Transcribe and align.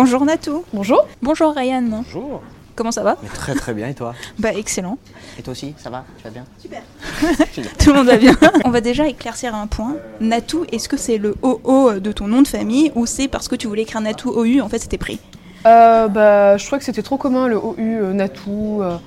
Bonjour 0.00 0.24
Natou. 0.24 0.64
Bonjour. 0.72 1.08
Bonjour 1.22 1.52
Ryan. 1.52 1.82
Bonjour. 1.82 2.40
Comment 2.76 2.92
ça 2.92 3.02
va? 3.02 3.16
Mais 3.20 3.28
très 3.30 3.52
très 3.56 3.74
bien 3.74 3.88
et 3.88 3.94
toi? 3.94 4.14
Bah 4.38 4.54
excellent. 4.54 4.96
Et 5.36 5.42
toi 5.42 5.50
aussi, 5.50 5.74
ça 5.76 5.90
va? 5.90 6.04
Tu 6.18 6.22
vas 6.22 6.30
bien? 6.30 6.44
Tout 7.80 7.90
le 7.90 7.96
monde 7.96 8.06
va 8.06 8.16
bien. 8.16 8.36
On 8.64 8.70
va 8.70 8.80
déjà 8.80 9.08
éclaircir 9.08 9.56
un 9.56 9.66
point. 9.66 9.96
Natou, 10.20 10.64
est-ce 10.70 10.88
que 10.88 10.96
c'est 10.96 11.18
le 11.18 11.34
OO 11.42 11.94
de 11.98 12.12
ton 12.12 12.28
nom 12.28 12.42
de 12.42 12.46
famille 12.46 12.92
ou 12.94 13.06
c'est 13.06 13.26
parce 13.26 13.48
que 13.48 13.56
tu 13.56 13.66
voulais 13.66 13.82
écrire 13.82 14.00
Natou 14.00 14.30
OU 14.30 14.60
en 14.60 14.68
fait 14.68 14.78
c'était 14.78 14.98
pris 14.98 15.18
Euh, 15.66 16.06
bah, 16.06 16.56
je 16.58 16.64
crois 16.64 16.78
que 16.78 16.84
c'était 16.84 17.02
trop 17.02 17.16
commun 17.16 17.48
le 17.48 17.56
OU, 17.56 17.74
euh, 17.78 18.12
Natou, 18.12 18.80
euh, 18.84 18.98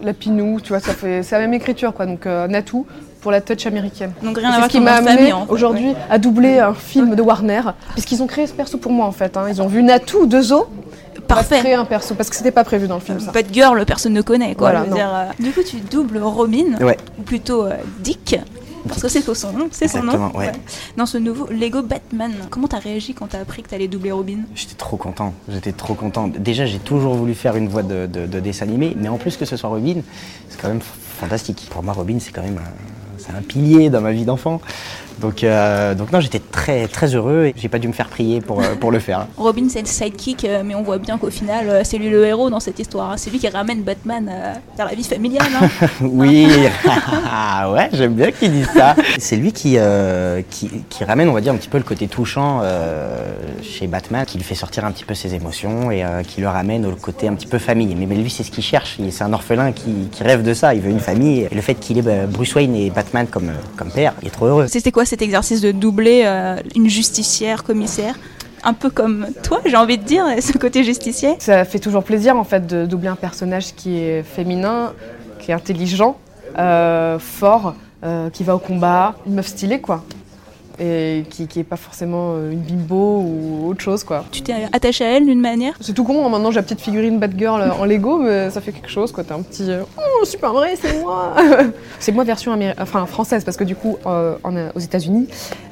Lapinou, 0.00 0.58
tu 0.62 0.70
vois, 0.70 0.80
ça 0.80 0.94
fait, 0.94 1.22
c'est 1.22 1.34
la 1.34 1.42
même 1.42 1.52
écriture 1.52 1.92
quoi. 1.92 2.06
Donc 2.06 2.24
euh, 2.24 2.48
Natou 2.48 2.86
pour 3.26 3.32
la 3.32 3.40
touch 3.40 3.66
américaine. 3.66 4.12
Donc 4.22 4.38
rien 4.38 4.50
à 4.50 4.52
C'est 4.52 4.56
voir 4.58 4.66
ce 4.66 4.70
qui 4.70 4.76
avec 4.76 4.88
m'a 4.88 4.94
amené 4.98 5.16
famille 5.16 5.32
en 5.32 5.46
fait. 5.46 5.52
aujourd'hui 5.52 5.94
à 6.08 6.16
doubler 6.18 6.60
un 6.60 6.74
film 6.74 7.16
de 7.16 7.22
Warner, 7.22 7.62
puisqu'ils 7.94 8.22
ont 8.22 8.28
créé 8.28 8.46
ce 8.46 8.52
perso 8.52 8.78
pour 8.78 8.92
moi 8.92 9.04
en 9.04 9.10
fait. 9.10 9.36
hein. 9.36 9.46
Ils 9.48 9.60
ont 9.60 9.66
vu 9.66 9.82
Natou, 9.82 10.26
deux 10.26 10.52
os, 10.52 10.62
on 10.62 11.16
va 11.16 11.22
Parfait. 11.26 11.58
créer 11.58 11.74
un 11.74 11.84
perso 11.84 12.14
parce 12.14 12.30
que 12.30 12.36
c'était 12.36 12.52
pas 12.52 12.62
prévu 12.62 12.86
dans 12.86 12.94
le 12.94 13.00
film 13.00 13.18
ça. 13.18 13.32
Bad 13.32 13.46
Girl, 13.52 13.84
personne 13.84 14.12
ne 14.12 14.22
connaît 14.22 14.54
quoi. 14.54 14.70
Voilà, 14.70 14.86
dire, 14.86 15.10
euh, 15.12 15.42
Du 15.42 15.50
coup, 15.50 15.62
tu 15.68 15.78
doubles 15.78 16.18
Robin, 16.22 16.76
Ouais. 16.80 16.96
ou 17.18 17.22
plutôt 17.22 17.64
euh, 17.64 17.72
Dick, 17.98 18.38
parce 18.88 19.02
que 19.02 19.08
c'est 19.08 19.22
son 19.34 19.52
nom, 19.52 19.66
c'est 19.72 19.88
son 19.88 20.04
nom? 20.04 20.30
Ouais. 20.36 20.52
Dans 20.96 21.06
ce 21.06 21.18
nouveau 21.18 21.48
Lego 21.50 21.82
Batman, 21.82 22.30
comment 22.48 22.68
t'as 22.68 22.78
réagi 22.78 23.12
quand 23.12 23.26
t'as 23.30 23.40
appris 23.40 23.64
que 23.64 23.70
t'allais 23.70 23.88
doubler 23.88 24.12
Robin? 24.12 24.38
J'étais 24.54 24.76
trop 24.76 24.96
content, 24.96 25.34
j'étais 25.48 25.72
trop 25.72 25.94
content. 25.94 26.28
Déjà, 26.28 26.64
j'ai 26.64 26.78
toujours 26.78 27.14
voulu 27.14 27.34
faire 27.34 27.56
une 27.56 27.66
voix 27.66 27.82
de, 27.82 28.06
de- 28.06 28.26
de 28.26 28.38
dessin 28.38 28.66
animé, 28.66 28.96
mais 28.96 29.08
en 29.08 29.16
plus 29.16 29.36
que 29.36 29.44
ce 29.44 29.56
soit 29.56 29.68
Robin, 29.68 29.96
c'est 30.48 30.60
quand 30.62 30.68
même 30.68 30.80
fantastique. 31.18 31.66
Pour 31.70 31.82
moi, 31.82 31.94
Robin, 31.94 32.18
c'est 32.20 32.30
quand 32.30 32.42
même 32.42 32.58
un, 32.58 32.95
c'est 33.26 33.36
un 33.36 33.42
pilier 33.42 33.90
dans 33.90 34.00
ma 34.00 34.12
vie 34.12 34.24
d'enfant. 34.24 34.60
Donc, 35.18 35.44
euh, 35.44 35.94
donc 35.94 36.12
non, 36.12 36.20
j'étais 36.20 36.40
très 36.40 36.88
très 36.88 37.14
heureux 37.14 37.46
et 37.46 37.54
j'ai 37.56 37.70
pas 37.70 37.78
dû 37.78 37.88
me 37.88 37.94
faire 37.94 38.08
prier 38.08 38.42
pour, 38.42 38.60
euh, 38.60 38.74
pour 38.78 38.90
le 38.90 38.98
faire. 38.98 39.26
Robin, 39.38 39.66
c'est 39.70 39.80
le 39.80 39.86
sidekick, 39.86 40.44
euh, 40.44 40.62
mais 40.62 40.74
on 40.74 40.82
voit 40.82 40.98
bien 40.98 41.16
qu'au 41.16 41.30
final, 41.30 41.80
c'est 41.86 41.96
lui 41.96 42.10
le 42.10 42.26
héros 42.26 42.50
dans 42.50 42.60
cette 42.60 42.78
histoire. 42.78 43.12
hein. 43.12 43.14
C'est 43.16 43.30
lui 43.30 43.38
qui 43.38 43.48
ramène 43.48 43.80
Batman 43.80 44.30
vers 44.76 44.84
la 44.86 44.94
vie 44.94 45.02
familiale. 45.04 45.46
hein. 45.58 45.86
Oui, 46.02 46.46
ouais, 47.72 47.88
j'aime 47.94 48.12
bien 48.12 48.30
qu'il 48.30 48.52
dise 48.52 48.68
ça. 48.74 48.94
C'est 49.18 49.36
lui 49.36 49.52
qui, 49.52 49.76
euh, 49.78 50.42
qui, 50.50 50.68
qui 50.90 51.02
ramène, 51.04 51.30
on 51.30 51.32
va 51.32 51.40
dire, 51.40 51.54
un 51.54 51.56
petit 51.56 51.70
peu 51.70 51.78
le 51.78 51.84
côté 51.84 52.08
touchant 52.08 52.60
euh, 52.62 53.16
chez 53.62 53.86
Batman, 53.86 54.26
qui 54.26 54.36
lui 54.36 54.44
fait 54.44 54.54
sortir 54.54 54.84
un 54.84 54.92
petit 54.92 55.04
peu 55.06 55.14
ses 55.14 55.34
émotions 55.34 55.90
et 55.90 56.04
qui 56.28 56.42
le 56.42 56.48
ramène 56.48 56.84
au 56.84 56.92
côté 56.94 57.26
un 57.28 57.34
petit 57.34 57.46
peu 57.46 57.56
famille. 57.58 57.94
Mais, 57.94 58.04
mais 58.04 58.16
lui, 58.16 58.28
c'est 58.28 58.42
ce 58.42 58.50
qu'il 58.50 58.62
cherche. 58.64 58.98
C'est 59.10 59.24
un 59.24 59.32
orphelin 59.32 59.72
qui, 59.72 60.08
qui 60.12 60.22
rêve 60.24 60.42
de 60.42 60.52
ça. 60.52 60.74
Il 60.74 60.82
veut 60.82 60.90
une 60.90 61.00
famille. 61.00 61.48
Et 61.50 61.54
le 61.54 61.62
fait 61.62 61.74
qu'il 61.76 61.96
ait 61.96 62.02
bah, 62.02 62.26
Bruce 62.28 62.54
Wayne 62.54 62.76
et 62.76 62.90
Batman 62.90 63.15
comme, 63.24 63.48
euh, 63.48 63.62
comme 63.76 63.90
père, 63.90 64.12
il 64.20 64.28
est 64.28 64.30
trop 64.30 64.46
heureux. 64.46 64.66
C'était 64.68 64.92
quoi 64.92 65.06
cet 65.06 65.22
exercice 65.22 65.62
de 65.62 65.72
doubler 65.72 66.24
euh, 66.26 66.60
une 66.74 66.88
justicière, 66.88 67.64
commissaire? 67.64 68.16
Un 68.62 68.74
peu 68.74 68.90
comme 68.90 69.28
toi, 69.42 69.60
j'ai 69.64 69.76
envie 69.76 69.96
de 69.96 70.02
dire, 70.02 70.24
ce 70.40 70.58
côté 70.58 70.82
justicier. 70.84 71.36
Ça 71.38 71.64
fait 71.64 71.78
toujours 71.78 72.02
plaisir 72.02 72.36
en 72.36 72.44
fait 72.44 72.66
de 72.66 72.84
doubler 72.84 73.08
un 73.08 73.16
personnage 73.16 73.74
qui 73.74 73.98
est 73.98 74.22
féminin, 74.22 74.92
qui 75.38 75.52
est 75.52 75.54
intelligent, 75.54 76.16
euh, 76.58 77.18
fort, 77.18 77.74
euh, 78.04 78.28
qui 78.30 78.44
va 78.44 78.54
au 78.56 78.58
combat, 78.58 79.14
une 79.26 79.34
meuf 79.34 79.46
stylée 79.46 79.80
quoi. 79.80 80.04
Et 80.78 81.24
qui, 81.30 81.46
qui 81.46 81.60
est 81.60 81.64
pas 81.64 81.76
forcément 81.76 82.32
euh, 82.34 82.52
une 82.52 82.58
bimbo 82.60 83.20
ou 83.24 83.68
autre 83.70 83.80
chose 83.80 84.04
quoi. 84.04 84.24
Tu 84.30 84.42
t'es 84.42 84.52
attaché 84.72 85.04
à 85.06 85.16
elle 85.16 85.24
d'une 85.24 85.40
manière 85.40 85.72
C'est 85.80 85.94
tout 85.94 86.04
con, 86.04 86.26
hein, 86.26 86.28
maintenant 86.28 86.50
j'ai 86.50 86.56
la 86.56 86.62
petite 86.64 86.82
figurine 86.82 87.18
Batgirl 87.18 87.62
euh, 87.62 87.70
en 87.80 87.86
Lego, 87.86 88.18
mais 88.18 88.50
ça 88.50 88.60
fait 88.60 88.72
quelque 88.72 88.90
chose 88.90 89.10
quoi. 89.10 89.24
T'as 89.24 89.36
un 89.36 89.42
petit 89.42 89.70
euh, 89.70 89.82
Oh, 89.96 90.24
c'est 90.24 90.38
pas 90.40 90.52
vrai, 90.52 90.74
c'est 90.80 91.00
moi 91.00 91.34
C'est 91.98 92.12
moi 92.12 92.24
version 92.24 92.54
améri- 92.54 92.74
enfin, 92.78 93.06
française, 93.06 93.42
parce 93.42 93.56
que 93.56 93.64
du 93.64 93.74
coup, 93.74 93.96
euh, 94.06 94.34
en, 94.44 94.54
aux 94.74 94.78
États-Unis, 94.78 95.28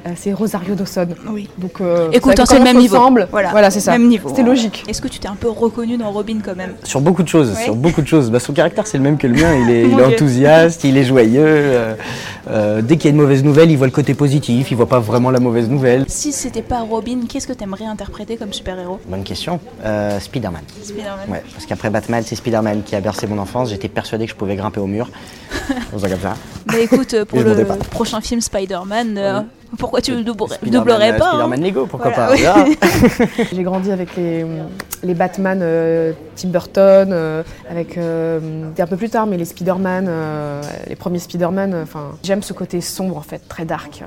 euh, 0.06 0.10
c'est 0.16 0.32
Rosario 0.32 0.75
Dawson. 0.75 1.09
Oui. 1.31 1.50
Donc, 1.59 1.81
euh, 1.82 2.09
Écoute, 2.12 2.38
hein, 2.41 2.44
c'est 2.47 2.59
le 2.59 2.64
même 2.64 2.78
niveau. 2.78 2.97
ensemble. 2.97 3.28
Voilà, 3.31 3.50
Voilà, 3.50 3.70
c'est 3.70 3.81
ça. 3.81 3.93
même 3.93 4.09
niveau. 4.09 4.31
C'était 4.31 4.43
logique. 4.43 4.84
Est-ce 4.88 5.03
que 5.03 5.09
tu 5.09 5.19
t'es 5.19 5.28
un 5.28 5.34
peu 5.37 5.48
reconnu 5.50 5.98
dans 5.98 6.10
Robin 6.12 6.38
quand 6.43 6.56
même? 6.56 6.72
Sur 6.84 7.03
beaucoup 7.03 7.22
de 7.22 7.28
choses, 7.28 7.50
Ouais. 7.50 7.62
sur 7.64 7.75
beaucoup 7.75 8.00
de 8.00 8.06
choses. 8.06 8.31
Bah, 8.31 8.41
son 8.41 8.54
caractère, 8.54 8.87
c'est 8.87 8.97
le 8.98 9.04
même 9.04 9.19
que 9.19 9.26
le 9.26 9.34
mien. 9.34 9.54
Il 9.54 9.70
est, 9.70 9.82
il 9.91 10.03
enthousiaste, 10.03 10.84
il 10.84 10.97
est 10.97 11.04
joyeux. 11.04 11.43
euh, 11.44 11.94
euh, 12.50 12.82
dès 12.82 12.97
qu'il 12.97 13.06
y 13.06 13.09
a 13.09 13.10
une 13.16 13.20
mauvaise 13.20 13.44
nouvelle, 13.44 13.70
il 13.70 13.76
voit 13.78 13.87
le 13.87 13.93
côté 13.93 14.14
positif. 14.14 14.70
Il 14.70 14.76
voit 14.76 14.88
pas 14.88 14.94
vraiment 14.99 15.31
la 15.31 15.41
mauvaise 15.41 15.69
nouvelle. 15.69 16.05
Si 16.09 16.32
c'était 16.32 16.62
pas 16.62 16.81
Robin, 16.81 17.21
qu'est-ce 17.28 17.47
que 17.47 17.53
t'aimerais 17.53 17.84
interpréter 17.87 18.37
comme 18.37 18.53
super-héros? 18.53 19.00
Bonne 19.06 19.25
question. 19.25 19.60
Euh, 19.84 20.19
Spider-Man. 20.21 20.62
Spider-Man 20.82 21.28
Ouais, 21.28 21.43
parce 21.53 21.66
qu'après 21.66 21.91
Batman, 21.91 22.22
c'est 22.27 22.37
Spider-Man 22.37 22.82
qui 22.84 22.94
a 22.97 23.00
bercé 23.00 23.27
mon 23.27 23.38
enfance. 23.38 23.71
J'étais 23.71 23.88
persuadé 23.88 24.25
que 24.27 24.31
je 24.32 24.37
pouvais 24.37 24.56
grimper 24.56 24.81
au 24.81 24.87
mur. 24.87 25.10
Comme 25.91 26.00
ça, 26.00 26.09
comme 26.10 26.21
ça. 26.21 26.34
Bah 26.66 26.78
écoute, 26.78 27.25
pour 27.28 27.41
le 27.41 27.65
pas. 27.65 27.77
prochain 27.77 28.21
film 28.21 28.41
Spider-Man, 28.41 29.16
euh, 29.16 29.41
pourquoi 29.78 30.00
tu 30.03 30.15
le 30.15 30.22
doublerais, 30.22 30.59
euh, 31.12 31.19
pas 31.19 31.26
hein 31.26 31.31
Spider-Man 31.31 31.62
Lego, 31.62 31.87
pourquoi 31.87 32.11
Voilà, 32.11 32.34
pas. 32.34 32.65
oui. 32.66 32.76
on. 33.38 33.44
J'ai 33.53 33.62
grandi 33.62 33.91
avec 33.93 34.15
les, 34.16 34.44
les 35.03 35.15
Batman 35.15 35.61
euh, 35.62 36.12
Tim 36.37 36.49
Burton, 36.49 37.11
euh, 37.12 37.43
avec 37.71 37.97
euh, 37.97 38.41
un 38.78 38.87
peu 38.87 38.97
plus 38.97 39.09
tard, 39.09 39.26
mais 39.26 39.37
les 39.38 39.44
Spider-Man, 39.47 40.06
euh, 40.09 40.61
les 40.88 40.97
premiers 40.97 41.19
Spider-Man. 41.21 41.75
Enfin, 41.82 42.11
j'aime 42.22 42.43
ce 42.43 42.53
côté 42.53 42.81
sombre 42.81 43.16
en 43.16 43.22
fait, 43.22 43.41
très 43.49 43.65
dark. 43.65 44.03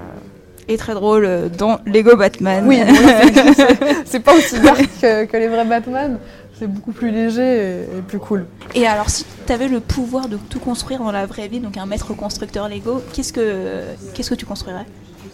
Et 0.69 0.77
très 0.77 0.93
drôle 0.93 1.25
euh, 1.25 1.47
dans 1.49 1.79
Lego 1.85 2.15
Batman. 2.17 2.65
Oui, 2.67 2.79
c'est- 4.05 4.19
pas 4.19 4.33
aussi 4.35 4.59
dark 4.59 4.81
que, 5.01 5.25
que 5.25 5.37
les 5.37 5.47
vrais 5.47 5.65
Batman. 5.65 6.19
C'est 6.59 6.67
beaucoup 6.67 6.91
plus 6.91 7.11
léger 7.11 7.41
et, 7.41 7.97
et 7.97 8.01
plus 8.07 8.17
cool. 8.19 8.45
Et 8.75 8.87
alors, 8.87 9.09
si 9.09 9.25
tu 9.45 9.53
avais 9.53 9.67
le 9.67 9.79
pouvoir 9.79 10.27
de 10.27 10.37
tout 10.49 10.59
construire 10.59 10.99
dans 10.99 11.11
la 11.11 11.25
vraie 11.27 11.47
vie, 11.47 11.59
donc 11.59 11.77
un 11.77 11.85
maître 11.85 12.13
constructeur 12.15 12.67
Lego, 12.67 13.01
qu'est-ce 13.13 13.31
que, 13.31 13.81
qu'est-ce 14.13 14.31
que 14.31 14.35
tu 14.35 14.45
construirais? 14.45 14.85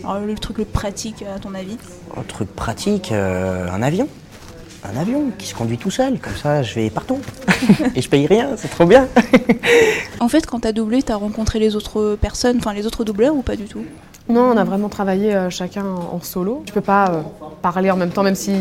Alors, 0.04 0.20
Le 0.20 0.36
truc 0.36 0.58
le 0.58 0.66
pratique, 0.66 1.24
à 1.24 1.40
ton 1.40 1.54
avis? 1.56 1.78
Un 2.18 2.24
truc 2.24 2.54
pratique, 2.54 3.12
euh, 3.14 3.68
un 3.72 3.82
avion. 3.82 4.08
Un 4.84 5.00
avion 5.00 5.32
qui 5.38 5.48
se 5.48 5.56
conduit 5.56 5.78
tout 5.78 5.92
seul, 5.92 6.20
comme 6.20 6.36
ça 6.36 6.62
je 6.62 6.76
vais 6.76 6.90
partout. 6.90 7.20
Et 7.96 8.02
je 8.02 8.10
paye 8.10 8.28
rien, 8.28 8.50
c'est 8.58 8.68
trop 8.68 8.86
bien. 8.86 9.08
En 10.20 10.28
fait, 10.28 10.46
quand 10.46 10.60
t'as 10.60 10.74
doublé, 10.74 11.02
t'as 11.04 11.16
rencontré 11.16 11.58
les 11.58 11.78
autres 11.78 12.18
personnes, 12.20 12.58
enfin 12.58 12.74
les 12.74 12.86
autres 12.86 13.06
doubleurs 13.06 13.34
ou 13.34 13.44
pas 13.44 13.56
du 13.56 13.64
tout? 13.64 13.86
Non, 14.30 14.52
on 14.54 14.58
a 14.58 14.64
vraiment 14.64 14.88
travaillé 14.88 15.36
euh, 15.36 15.50
chacun 15.50 15.86
en, 15.86 16.22
solo. 16.22 16.64
Tu 16.66 16.72
peux 16.72 16.82
pas 16.82 17.10
euh, 17.10 17.22
parler 17.62 17.92
en 17.92 17.98
même 17.98 18.12
temps, 18.12 18.24
même 18.24 18.36
si 18.36 18.52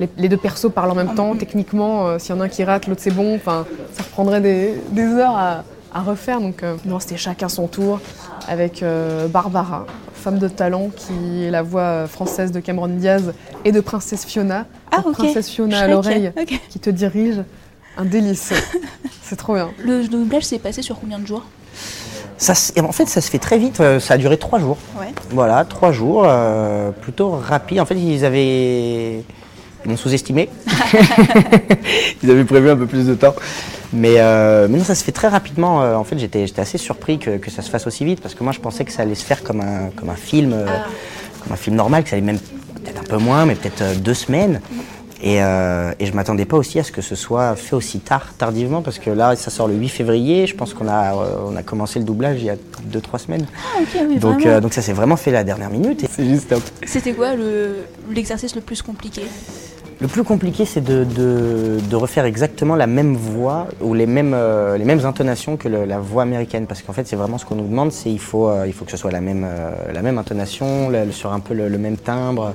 les, 0.00 0.08
les 0.16 0.28
deux 0.28 0.36
persos 0.36 0.70
parlent 0.72 0.90
en 0.90 0.96
même 0.96 1.14
temps. 1.14 1.36
Techniquement, 1.36 2.08
euh, 2.08 2.18
s'il 2.18 2.34
y 2.34 2.38
en 2.38 2.40
a 2.40 2.44
un 2.44 2.48
qui 2.48 2.64
rate, 2.64 2.88
l'autre 2.88 3.00
c'est 3.02 3.12
bon. 3.12 3.36
Enfin, 3.36 3.64
ça 3.92 4.02
reprendrait 4.02 4.40
des, 4.40 4.74
des 4.90 5.04
heures 5.04 5.36
à, 5.36 5.64
à 5.94 6.00
refaire. 6.00 6.40
Donc, 6.40 6.64
non, 6.84 6.98
c'était 6.98 7.16
chacun 7.16 7.48
son 7.48 7.68
tour 7.68 8.00
avec 8.48 8.84
Barbara, 9.30 9.86
femme 10.14 10.38
de 10.38 10.48
talent 10.48 10.90
qui 10.96 11.44
est 11.44 11.50
la 11.50 11.62
voix 11.62 12.08
française 12.08 12.50
de 12.50 12.58
Cameron 12.58 12.88
Diaz 12.88 13.32
et 13.64 13.70
de 13.70 13.80
Princesse 13.80 14.24
Fiona. 14.24 14.66
Ah. 14.90 15.02
Princesse 15.12 15.48
Fiona 15.48 15.78
à 15.80 15.86
l'oreille 15.86 16.32
qui 16.68 16.80
te 16.80 16.90
dirige. 16.90 17.42
Un 17.96 18.06
délice. 18.06 18.54
c'est 19.22 19.36
trop 19.36 19.54
bien. 19.54 19.70
Le 19.84 20.08
doublage 20.08 20.44
s'est 20.44 20.58
passé 20.58 20.80
sur 20.80 20.98
combien 20.98 21.18
de 21.18 21.26
jours? 21.26 21.44
Ça, 22.42 22.54
en 22.82 22.90
fait, 22.90 23.06
ça 23.06 23.20
se 23.20 23.30
fait 23.30 23.38
très 23.38 23.56
vite. 23.56 23.78
euh, 23.80 24.00
Ça 24.00 24.14
a 24.14 24.18
duré 24.18 24.36
trois 24.36 24.58
jours. 24.58 24.76
Ouais. 24.98 25.06
Voilà, 25.30 25.64
trois 25.64 25.92
jours, 25.92 26.24
euh, 26.26 26.90
plutôt 26.90 27.30
rapide. 27.30 27.78
En 27.78 27.86
fait, 27.86 27.94
ils 27.94 28.24
avaient. 28.24 29.22
Ils 29.84 29.90
m'ont 29.90 29.96
sous-estimé. 29.96 30.48
ils 32.22 32.30
avaient 32.30 32.44
prévu 32.44 32.68
un 32.70 32.76
peu 32.76 32.86
plus 32.86 33.06
de 33.06 33.14
temps. 33.14 33.34
Mais, 33.92 34.14
euh, 34.18 34.66
mais 34.68 34.78
non, 34.78 34.84
ça 34.84 34.96
se 34.96 35.04
fait 35.04 35.12
très 35.12 35.28
rapidement. 35.28 35.78
En 35.96 36.02
fait, 36.02 36.18
j'étais 36.18 36.46
j'étais 36.48 36.62
assez 36.62 36.78
surpris 36.78 37.18
que, 37.20 37.36
que 37.36 37.50
ça 37.50 37.62
se 37.62 37.70
fasse 37.70 37.86
aussi 37.86 38.04
vite 38.04 38.20
parce 38.20 38.34
que 38.34 38.42
moi, 38.42 38.52
je 38.52 38.58
pensais 38.58 38.84
que 38.84 38.90
ça 38.92 39.02
allait 39.02 39.14
se 39.14 39.24
faire 39.24 39.44
comme 39.44 39.60
un, 39.60 39.90
comme 39.94 40.10
un 40.10 40.16
film, 40.16 40.52
euh, 40.52 40.66
comme 41.44 41.52
un 41.52 41.56
film 41.56 41.76
normal, 41.76 42.02
que 42.02 42.10
ça 42.10 42.16
allait 42.16 42.24
même 42.26 42.38
peut-être 42.38 43.00
un 43.00 43.04
peu 43.04 43.18
moins, 43.18 43.46
mais 43.46 43.54
peut-être 43.54 44.00
deux 44.00 44.14
semaines. 44.14 44.60
Et, 45.24 45.40
euh, 45.40 45.92
et 46.00 46.06
je 46.06 46.12
m'attendais 46.14 46.44
pas 46.44 46.56
aussi 46.56 46.80
à 46.80 46.82
ce 46.82 46.90
que 46.90 47.00
ce 47.00 47.14
soit 47.14 47.54
fait 47.54 47.76
aussi 47.76 48.00
tard, 48.00 48.34
tardivement, 48.36 48.82
parce 48.82 48.98
que 48.98 49.08
là, 49.08 49.36
ça 49.36 49.50
sort 49.50 49.68
le 49.68 49.74
8 49.74 49.88
février. 49.88 50.48
Je 50.48 50.56
pense 50.56 50.74
qu'on 50.74 50.88
a, 50.88 51.14
euh, 51.14 51.36
on 51.46 51.54
a 51.54 51.62
commencé 51.62 52.00
le 52.00 52.04
doublage 52.04 52.38
il 52.40 52.46
y 52.46 52.50
a 52.50 52.56
2-3 52.92 53.18
semaines. 53.20 53.46
Ah, 53.56 53.80
ok, 53.82 54.00
oui, 54.08 54.18
Donc, 54.18 54.44
euh, 54.46 54.60
donc 54.60 54.72
ça 54.74 54.82
s'est 54.82 54.92
vraiment 54.92 55.16
fait 55.16 55.30
la 55.30 55.44
dernière 55.44 55.70
minute 55.70 56.02
et 56.02 56.08
c'est 56.10 56.26
juste 56.28 56.48
top. 56.48 56.62
C'était 56.84 57.12
quoi 57.12 57.36
le- 57.36 57.84
l'exercice 58.10 58.56
le 58.56 58.62
plus 58.62 58.82
compliqué? 58.82 59.22
Le 60.00 60.08
plus 60.08 60.24
compliqué, 60.24 60.64
c'est 60.64 60.80
de, 60.80 61.04
de- 61.04 61.78
de 61.88 61.96
refaire 61.96 62.24
exactement 62.24 62.74
la 62.74 62.88
même 62.88 63.14
voix 63.14 63.68
ou 63.80 63.94
les 63.94 64.06
mêmes, 64.06 64.32
euh, 64.34 64.76
les 64.76 64.84
mêmes 64.84 65.04
intonations 65.06 65.56
que 65.56 65.68
la 65.68 65.98
voix 66.00 66.22
américaine. 66.24 66.66
Parce 66.66 66.82
qu'en 66.82 66.92
fait, 66.92 67.06
c'est 67.06 67.14
vraiment 67.14 67.38
ce 67.38 67.44
qu'on 67.46 67.54
nous 67.54 67.68
demande, 67.68 67.92
c'est 67.92 68.10
il 68.10 68.18
faut, 68.18 68.48
euh, 68.48 68.64
il 68.66 68.72
faut 68.72 68.84
que 68.84 68.90
ce 68.90 68.96
soit 68.96 69.12
la 69.12 69.20
même, 69.20 69.46
euh, 69.48 69.70
la 69.92 70.02
même 70.02 70.18
intonation, 70.18 70.90
sur 71.12 71.32
un 71.32 71.38
peu 71.38 71.54
le, 71.54 71.68
même 71.78 71.96
timbre. 71.96 72.52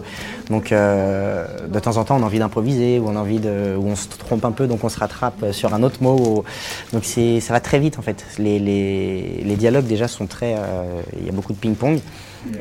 Donc 0.50 0.72
de 0.72 1.80
temps 1.80 1.98
en 1.98 2.04
temps, 2.04 2.18
on 2.18 2.24
a 2.24 2.26
envie 2.26 2.40
d'improviser, 2.40 3.00
ou 3.00 3.08
on 3.08 3.16
a 3.16 3.20
envie 3.20 3.40
de, 3.40 3.76
ou 3.78 3.88
on 3.88 3.96
se 3.96 4.08
trompe 4.10 4.44
un 4.44 4.52
peu, 4.52 4.68
donc 4.68 4.84
on 4.84 4.90
se 4.90 5.00
rattrape 5.00 5.52
sur 5.52 5.74
un 5.74 5.84
autre 5.84 6.02
mot. 6.04 6.44
Donc 6.92 7.06
ça 7.06 7.54
va 7.54 7.60
très 7.62 7.80
vite 7.80 7.98
en 7.98 8.02
fait. 8.02 8.26
Les, 8.40 8.60
les, 8.60 9.42
les 9.44 9.56
dialogues 9.56 9.88
déjà 9.88 10.08
sont 10.08 10.26
très, 10.26 10.56
il 11.20 11.26
y 11.26 11.30
a 11.30 11.32
beaucoup 11.32 11.54
de 11.54 11.58
ping-pong. 11.60 12.00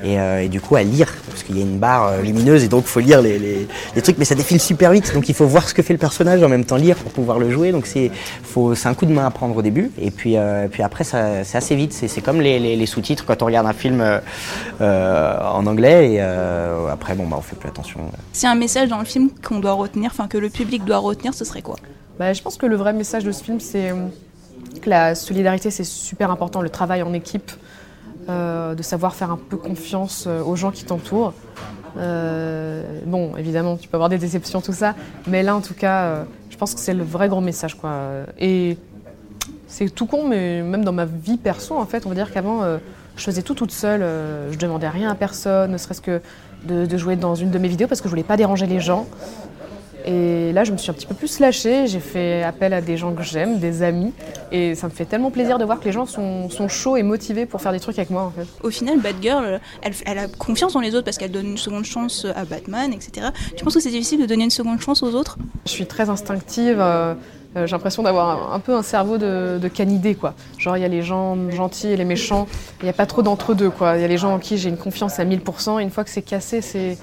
Euh, 0.05 0.40
et, 0.40 0.49
du 0.49 0.61
coup 0.61 0.76
à 0.76 0.82
lire, 0.82 1.12
parce 1.28 1.43
qu'il 1.43 1.56
y 1.56 1.61
a 1.61 1.62
une 1.62 1.78
barre 1.78 2.08
euh, 2.08 2.23
lumineuse 2.23 2.64
et 2.64 2.69
donc 2.69 2.84
il 2.84 2.88
faut 2.88 3.00
lire 3.00 3.23
les, 3.23 3.67
trucs, 4.02 4.19
mais 4.19 4.25
ça 4.25 4.34
défile 4.34 4.61
super 4.61 4.93
vite, 4.93 5.12
donc 5.14 5.28
il 5.28 5.34
faut 5.34 5.46
voir 5.46 5.69
ce 5.69 5.75
que 5.75 5.82
fait 5.82 5.93
le 5.93 5.99
personnage 5.99 6.43
en 6.43 6.49
même 6.49 6.64
temps 6.64 6.76
lire 6.76 6.96
pour 6.96 7.12
pouvoir 7.12 7.38
le 7.38 7.50
jouer, 7.50 7.73
donc 7.73 7.87
c'est 7.87 8.11
un 8.84 8.94
coup 8.94 9.06
de 9.06 9.12
main 9.12 9.26
à 9.26 9.31
prendre 9.31 9.56
au 9.56 9.62
début, 9.62 9.90
et 10.00 10.11
puis, 10.11 10.37
euh, 10.37 10.69
puis 10.69 10.82
après 10.82 11.05
c'est 11.05 11.56
assez 11.56 11.76
vite, 11.76 11.93
c'est 11.93 12.20
comme 12.20 12.40
les, 12.40 12.87
sous-titres 12.87 13.25
quand 13.25 13.43
on 13.43 13.46
regarde 13.46 13.67
un 13.67 13.73
film 13.73 14.05
en 14.81 15.67
anglais, 15.67 16.12
et 16.12 16.20
après 16.20 17.14
bon 17.14 17.26
bah 17.26 17.37
on 17.38 17.43
fait 17.43 17.56
plus 17.56 17.69
attention. 17.69 18.00
C'est 18.32 18.46
un 18.46 18.55
message 18.55 18.88
dans 18.88 18.99
le 18.99 19.05
film 19.05 19.31
qu'on 19.46 19.58
doit 19.58 19.73
retenir, 19.73 20.11
enfin 20.12 20.28
que 20.28 20.38
le 20.38 20.50
public 20.50 20.84
doit 20.84 20.99
retenir, 20.99 21.34
ce 21.34 21.44
serait 21.44 21.62
quoi? 21.62 21.76
Bah, 22.19 22.32
Je 22.32 22.43
pense 22.43 22.56
que 22.56 22.67
le 22.67 22.76
vrai 22.76 22.93
message 22.93 23.25
de 23.25 23.32
ce 23.32 23.44
film 23.44 23.61
c'est 23.61 23.93
que 24.81 24.90
la 24.90 25.14
solidarité 25.14 25.70
c'est 25.70 25.84
super 25.84 26.31
important, 26.31 26.61
le 26.61 26.70
travail 26.70 27.02
en 27.02 27.12
équipe. 27.12 27.50
Euh, 28.28 28.75
de 28.75 28.82
savoir 28.82 29.14
faire 29.14 29.31
un 29.31 29.37
peu 29.37 29.56
confiance 29.56 30.25
euh, 30.26 30.43
aux 30.43 30.56
gens 30.56 30.73
qui 30.73 30.84
t'entourent. 30.84 31.32
Euh, 31.96 32.82
bon, 33.06 33.37
évidemment, 33.37 33.76
tu 33.76 33.87
peux 33.87 33.94
avoir 33.94 34.08
des 34.08 34.19
déceptions, 34.19 34.61
tout 34.61 34.73
ça, 34.73 34.96
mais 35.28 35.44
là, 35.44 35.55
en 35.55 35.61
tout 35.61 35.75
cas, 35.75 36.25
je 36.50 36.56
pense 36.56 36.75
que 36.75 36.81
c'est 36.81 36.93
le 36.93 37.05
vrai 37.05 37.28
grand 37.28 37.40
message, 37.40 37.76
quoi. 37.76 37.93
Et 38.40 38.78
c'est 39.69 39.94
tout 39.94 40.06
con, 40.06 40.26
mais 40.26 40.61
même 40.62 40.84
dans 40.84 40.93
ma 40.93 41.05
vie 41.05 41.37
perso, 41.37 41.76
en 41.76 41.87
fait, 41.87 42.05
on 42.05 42.08
va 42.08 42.17
dire 42.17 42.32
qu'avant, 42.32 42.62
je 43.17 43.23
faisais 43.23 43.43
tout 43.43 43.55
toute 43.55 43.70
seule, 43.70 44.05
je 44.50 44.58
demandais 44.58 44.88
rien 44.88 45.08
à 45.11 45.14
personne, 45.14 45.70
ne 45.70 45.78
serait-ce 45.78 46.00
que 46.00 46.20
de, 46.64 46.84
de, 46.84 46.96
jouer 46.99 47.14
dans 47.14 47.37
une 47.37 47.50
de 47.50 47.58
mes 47.58 47.69
vidéos 47.69 47.87
parce 47.87 48.00
que 48.00 48.08
je 48.08 48.11
voulais 48.11 48.25
pas 48.25 48.37
déranger 48.37 48.67
les 48.67 48.81
gens. 48.81 49.06
Et 50.06 50.53
là, 50.53 50.62
je 50.62 50.70
me 50.70 50.76
suis 50.76 50.91
un 50.91 50.94
petit 50.94 51.06
peu 51.06 51.14
plus 51.14 51.41
lâchée. 51.41 51.88
J'ai 51.88 52.00
fait 52.00 52.44
appel 52.44 52.73
à 52.73 52.81
des 52.81 52.97
gens 52.97 53.12
que 53.12 53.25
j'aime, 53.25 53.58
des 53.58 53.82
amis. 53.82 54.12
Et 54.53 54.76
ça 54.76 54.87
me 54.87 54.93
fait 54.93 55.05
tellement 55.05 55.32
plaisir 55.32 55.58
de 55.58 55.64
voir 55.64 55.81
que 55.81 55.85
les 55.85 55.93
gens 55.93 56.06
sont, 56.06 56.49
chauds 56.69 56.97
et 56.97 57.03
motivés 57.03 57.44
pour 57.44 57.61
faire 57.61 57.73
des 57.73 57.81
trucs 57.81 57.99
avec 57.99 58.11
moi. 58.11 58.23
En 58.23 58.31
fait. 58.31 58.47
Au 58.62 58.70
final, 58.70 59.00
Batgirl, 59.00 59.61
elle, 59.82 59.93
elle 60.06 60.19
a 60.19 60.29
confiance 60.29 60.76
en 60.76 60.81
les 60.81 60.94
autres 60.94 61.05
parce 61.05 61.19
qu'elle 61.19 61.32
donne 61.32 61.47
une 61.47 61.58
seconde 61.58 61.85
chance 61.85 62.25
à 62.37 62.44
Batman, 62.44 62.93
etc. 62.93 63.29
Tu 63.56 63.64
penses 63.64 63.75
que 63.75 63.81
c'est 63.81 63.91
difficile 63.91 64.20
de 64.20 64.26
donner 64.26 64.44
une 64.44 64.50
seconde 64.50 64.81
chance 64.81 65.03
aux 65.03 65.14
autres? 65.14 65.38
Je 65.64 65.70
suis 65.70 65.87
très 65.87 66.09
instinctive. 66.09 66.81
Euh, 66.81 67.14
euh, 67.56 67.67
j'ai 67.67 67.73
l'impression 67.73 68.02
d'avoir 68.02 68.52
un, 68.52 68.61
peu 68.61 68.75
un 68.75 68.82
cerveau 68.82 69.17
de, 69.19 69.59
de 69.61 69.69
canidé, 69.69 70.14
quoi. 70.14 70.35
Genre, 70.59 70.76
il 70.76 70.82
y 70.82 70.85
a 70.85 70.88
les 70.88 71.02
gens 71.02 71.50
gentils 71.50 71.88
et 71.88 71.97
les 71.97 72.05
méchants. 72.05 72.47
Il 72.81 72.85
n'y 72.85 72.91
a 72.91 72.93
pas 72.93 73.06
trop 73.06 73.23
d'entre-deux, 73.23 73.70
quoi. 73.70 73.97
Il 73.97 74.02
y 74.02 74.05
a 74.05 74.09
les 74.09 74.19
gens 74.19 74.35
en 74.35 74.38
qui 74.38 74.59
j'ai 74.59 74.69
une 74.69 74.76
confiance 74.76 75.19
à 75.19 75.25
1000%. 75.25 75.81
Et 75.81 75.82
une 75.82 75.91
fois 75.91 76.05
que 76.05 76.11
c'est 76.11 76.23
cassé, 76.23 76.61
c'est 76.61 76.99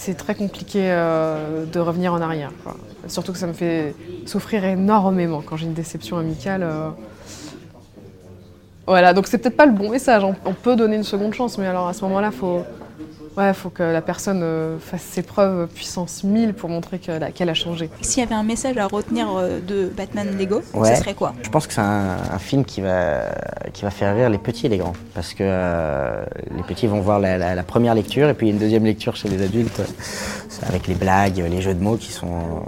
c'est 0.00 0.14
très 0.14 0.34
compliqué 0.34 0.80
euh, 0.84 1.66
de 1.66 1.78
revenir 1.78 2.14
en 2.14 2.22
arrière. 2.22 2.52
Surtout 3.06 3.32
que 3.32 3.38
ça 3.38 3.46
me 3.46 3.52
fait 3.52 3.94
souffrir 4.24 4.64
énormément 4.64 5.42
quand 5.44 5.58
j'ai 5.58 5.66
une 5.66 5.74
déception 5.74 6.16
amicale. 6.16 6.62
Euh. 6.62 6.88
Voilà, 8.86 9.12
donc 9.12 9.26
c'est 9.26 9.36
peut-être 9.36 9.58
pas 9.58 9.66
le 9.66 9.72
bon 9.72 9.90
message. 9.90 10.24
On, 10.24 10.54
peut 10.54 10.74
donner 10.74 10.96
une 10.96 11.04
seconde 11.04 11.34
chance, 11.34 11.58
mais 11.58 11.66
alors 11.66 11.86
à 11.86 11.92
ce 11.92 12.02
moment-là, 12.04 12.30
faut, 12.30 12.62
Ouais, 13.36 13.54
faut 13.54 13.70
que 13.70 13.82
la 13.82 14.02
personne 14.02 14.40
euh, 14.42 14.78
fasse 14.78 15.02
ses 15.02 15.22
preuves 15.22 15.68
puissance 15.68 16.24
1000 16.24 16.54
pour 16.54 16.68
montrer 16.68 16.98
qu'elle 16.98 17.48
a 17.48 17.54
changé. 17.54 17.88
S'il 18.00 18.22
y 18.22 18.26
avait 18.26 18.34
un 18.34 18.42
message 18.42 18.76
à 18.76 18.86
retenir 18.86 19.28
euh, 19.36 19.60
de 19.60 19.90
Batman 19.96 20.36
Lego, 20.36 20.62
ce 20.62 20.94
serait 20.96 21.14
quoi? 21.14 21.34
Je 21.42 21.48
pense 21.48 21.66
que 21.66 21.72
c'est 21.72 21.80
un, 21.80 22.38
film 22.38 22.64
qui 22.64 22.80
va, 22.80 23.22
qui 23.72 23.82
va 23.82 23.90
faire 23.90 24.14
rire 24.16 24.30
les 24.30 24.38
petits 24.38 24.66
et 24.66 24.68
les 24.68 24.78
grands. 24.78 24.94
Parce 25.14 25.34
que 25.34 25.42
euh, 25.42 26.24
les 26.56 26.62
petits 26.64 26.86
vont 26.86 27.00
voir 27.00 27.20
la, 27.20 27.62
première 27.62 27.94
lecture 27.94 28.28
et 28.28 28.34
puis 28.34 28.50
une 28.50 28.58
deuxième 28.58 28.84
lecture 28.84 29.14
chez 29.14 29.28
les 29.28 29.42
adultes 29.42 29.80
avec 30.66 30.88
les 30.88 30.94
blagues, 30.94 31.36
les 31.36 31.62
jeux 31.62 31.74
de 31.74 31.82
mots 31.82 31.96
qui 31.96 32.12
sont, 32.12 32.64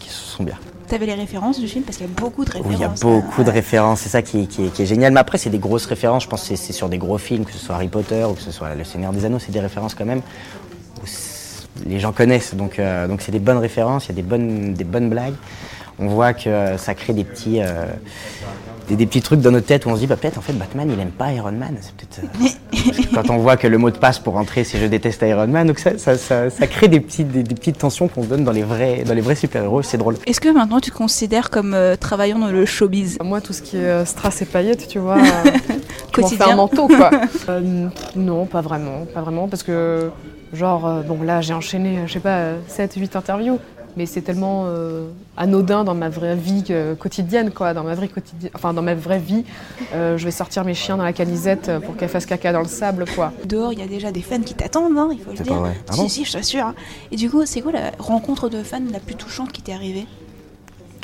qui 0.00 0.08
sont 0.08 0.42
bien. 0.42 0.56
Tu 0.94 1.02
avais 1.02 1.06
les 1.06 1.20
références 1.20 1.58
du 1.58 1.66
film? 1.66 1.82
Parce 1.82 1.96
qu'il 1.96 2.06
y 2.06 2.08
a 2.08 2.12
beaucoup 2.20 2.44
de 2.44 2.52
références. 2.52 2.70
Oui, 2.70 2.76
il 2.78 2.80
y 2.80 2.84
a 2.84 2.88
beaucoup 2.88 3.42
de 3.42 3.50
références, 3.50 4.02
c'est 4.02 4.08
ça 4.08 4.22
qui, 4.22 4.48
est 4.78 4.86
génial. 4.86 5.12
Mais 5.12 5.18
après, 5.18 5.38
c'est 5.38 5.50
des 5.50 5.58
grosses 5.58 5.86
références. 5.86 6.22
Je 6.22 6.28
pense 6.28 6.48
que 6.48 6.54
c'est 6.54 6.72
sur 6.72 6.88
des 6.88 6.98
gros 6.98 7.18
films, 7.18 7.44
que 7.44 7.50
ce 7.50 7.58
soit 7.58 7.74
Harry 7.74 7.88
Potter 7.88 8.22
ou 8.22 8.34
que 8.34 8.40
ce 8.40 8.52
soit 8.52 8.76
Le 8.76 8.84
Seigneur 8.84 9.12
des 9.12 9.24
Anneaux, 9.24 9.40
c'est 9.40 9.50
des 9.50 9.58
références 9.58 9.96
quand 9.96 10.04
même. 10.04 10.22
les 11.84 11.98
gens 11.98 12.12
connaissent, 12.12 12.54
donc 12.54 12.78
euh, 12.78 13.08
donc 13.08 13.22
c'est 13.22 13.32
des 13.32 13.40
bonnes 13.40 13.58
références, 13.58 14.06
il 14.06 14.10
y 14.10 14.12
a 14.12 14.14
des 14.14 14.22
bonnes, 14.22 14.74
des 14.74 14.84
bonnes 14.84 15.10
blagues. 15.10 15.34
On 15.98 16.06
voit 16.06 16.32
que 16.32 16.48
euh, 16.48 16.78
ça 16.78 16.94
crée 16.94 17.12
des 17.12 17.24
petits, 17.24 17.60
euh, 17.60 17.86
des, 18.88 19.06
petits 19.06 19.22
trucs 19.22 19.40
dans 19.40 19.50
notre 19.50 19.66
tête 19.66 19.86
où 19.86 19.90
on 19.90 19.94
se 19.94 20.00
dit 20.00 20.06
bah, 20.06 20.16
peut-être 20.16 20.38
en 20.38 20.40
fait 20.40 20.52
Batman 20.52 20.90
il 20.90 21.00
aime 21.00 21.10
pas 21.10 21.32
Iron 21.32 21.52
Man. 21.52 21.76
C'est 21.80 21.94
peut-être 21.94 22.20
euh, 22.42 23.04
quand 23.14 23.30
on 23.30 23.38
voit 23.38 23.56
que 23.56 23.66
le 23.66 23.78
mot 23.78 23.90
de 23.90 23.96
passe 23.96 24.18
pour 24.18 24.36
entrer 24.36 24.64
c'est 24.64 24.78
je 24.78 24.86
déteste 24.86 25.22
Iron 25.22 25.46
Man. 25.46 25.66
Donc 25.66 25.78
ça, 25.78 25.98
ça, 25.98 26.16
ça, 26.16 26.66
crée 26.66 26.88
des 26.88 27.00
petites, 27.00 27.28
des, 27.28 27.42
petites 27.42 27.78
tensions 27.78 28.08
qu'on 28.08 28.22
se 28.22 28.28
donne 28.28 28.44
dans 28.44 28.52
les 28.52 28.62
vrais, 28.62 29.04
dans 29.04 29.14
les 29.14 29.20
vrais 29.20 29.34
super-héros. 29.34 29.82
C'est 29.82 29.98
drôle. 29.98 30.16
Est-ce 30.26 30.40
que 30.40 30.48
maintenant 30.48 30.80
tu 30.80 30.90
considères 30.90 31.50
comme 31.50 31.74
euh, 31.74 31.96
travaillant 31.96 32.38
dans 32.38 32.50
le 32.50 32.66
showbiz? 32.66 33.18
Moi 33.22 33.40
tout 33.40 33.52
ce 33.52 33.62
qui 33.62 33.76
est 33.76 33.84
euh, 33.84 34.04
strass 34.04 34.42
et 34.42 34.46
paillettes, 34.46 34.88
tu 34.88 34.98
vois, 34.98 35.18
Quotidien. 36.12 36.48
un 36.48 36.56
manteau 36.56 36.88
quoi. 36.88 37.10
non, 38.16 38.46
pas 38.46 38.60
vraiment, 38.60 39.06
pas 39.12 39.22
vraiment 39.22 39.48
parce 39.48 39.62
que 39.62 40.10
genre 40.52 41.02
bon 41.08 41.22
là 41.22 41.40
j'ai 41.40 41.52
enchaîné 41.52 42.02
je 42.06 42.12
sais 42.12 42.20
pas 42.20 42.50
7 42.68 42.94
8 42.94 43.16
interviews 43.16 43.58
mais 43.96 44.06
c'est 44.06 44.22
tellement 44.22 44.64
euh, 44.66 45.08
anodin 45.36 45.84
dans 45.84 45.94
ma 45.94 46.08
vraie 46.08 46.36
vie 46.36 46.64
euh, 46.70 46.94
quotidienne, 46.94 47.50
quoi. 47.50 47.74
Dans 47.74 47.84
ma 47.84 47.94
vraie 47.94 48.08
quotidienne, 48.08 48.50
enfin 48.54 48.72
dans 48.74 48.82
ma 48.82 48.94
vraie 48.94 49.18
vie, 49.18 49.44
euh, 49.94 50.18
je 50.18 50.24
vais 50.24 50.30
sortir 50.30 50.64
mes 50.64 50.74
chiens 50.74 50.96
dans 50.96 51.04
la 51.04 51.12
calisette 51.12 51.70
pour 51.84 51.96
qu'elles 51.96 52.08
fassent 52.08 52.26
caca 52.26 52.52
dans 52.52 52.60
le 52.60 52.68
sable, 52.68 53.04
quoi. 53.14 53.32
Dehors, 53.44 53.72
il 53.72 53.78
y 53.78 53.82
a 53.82 53.86
déjà 53.86 54.12
des 54.12 54.22
fans 54.22 54.40
qui 54.40 54.54
t'attendent, 54.54 54.98
hein, 54.98 55.08
il 55.12 55.20
faut 55.20 55.30
le 55.30 55.38
dire. 55.38 55.62
Ah 55.88 55.92
si, 55.92 56.08
si, 56.08 56.24
je 56.24 56.32
t'assure. 56.32 56.66
Hein. 56.66 56.74
Et 57.12 57.16
du 57.16 57.30
coup, 57.30 57.44
c'est 57.46 57.60
quoi 57.60 57.72
la 57.72 57.92
rencontre 57.98 58.48
de 58.48 58.62
fans 58.62 58.80
la 58.92 59.00
plus 59.00 59.14
touchante 59.14 59.52
qui 59.52 59.62
t'est 59.62 59.72
arrivée? 59.72 60.06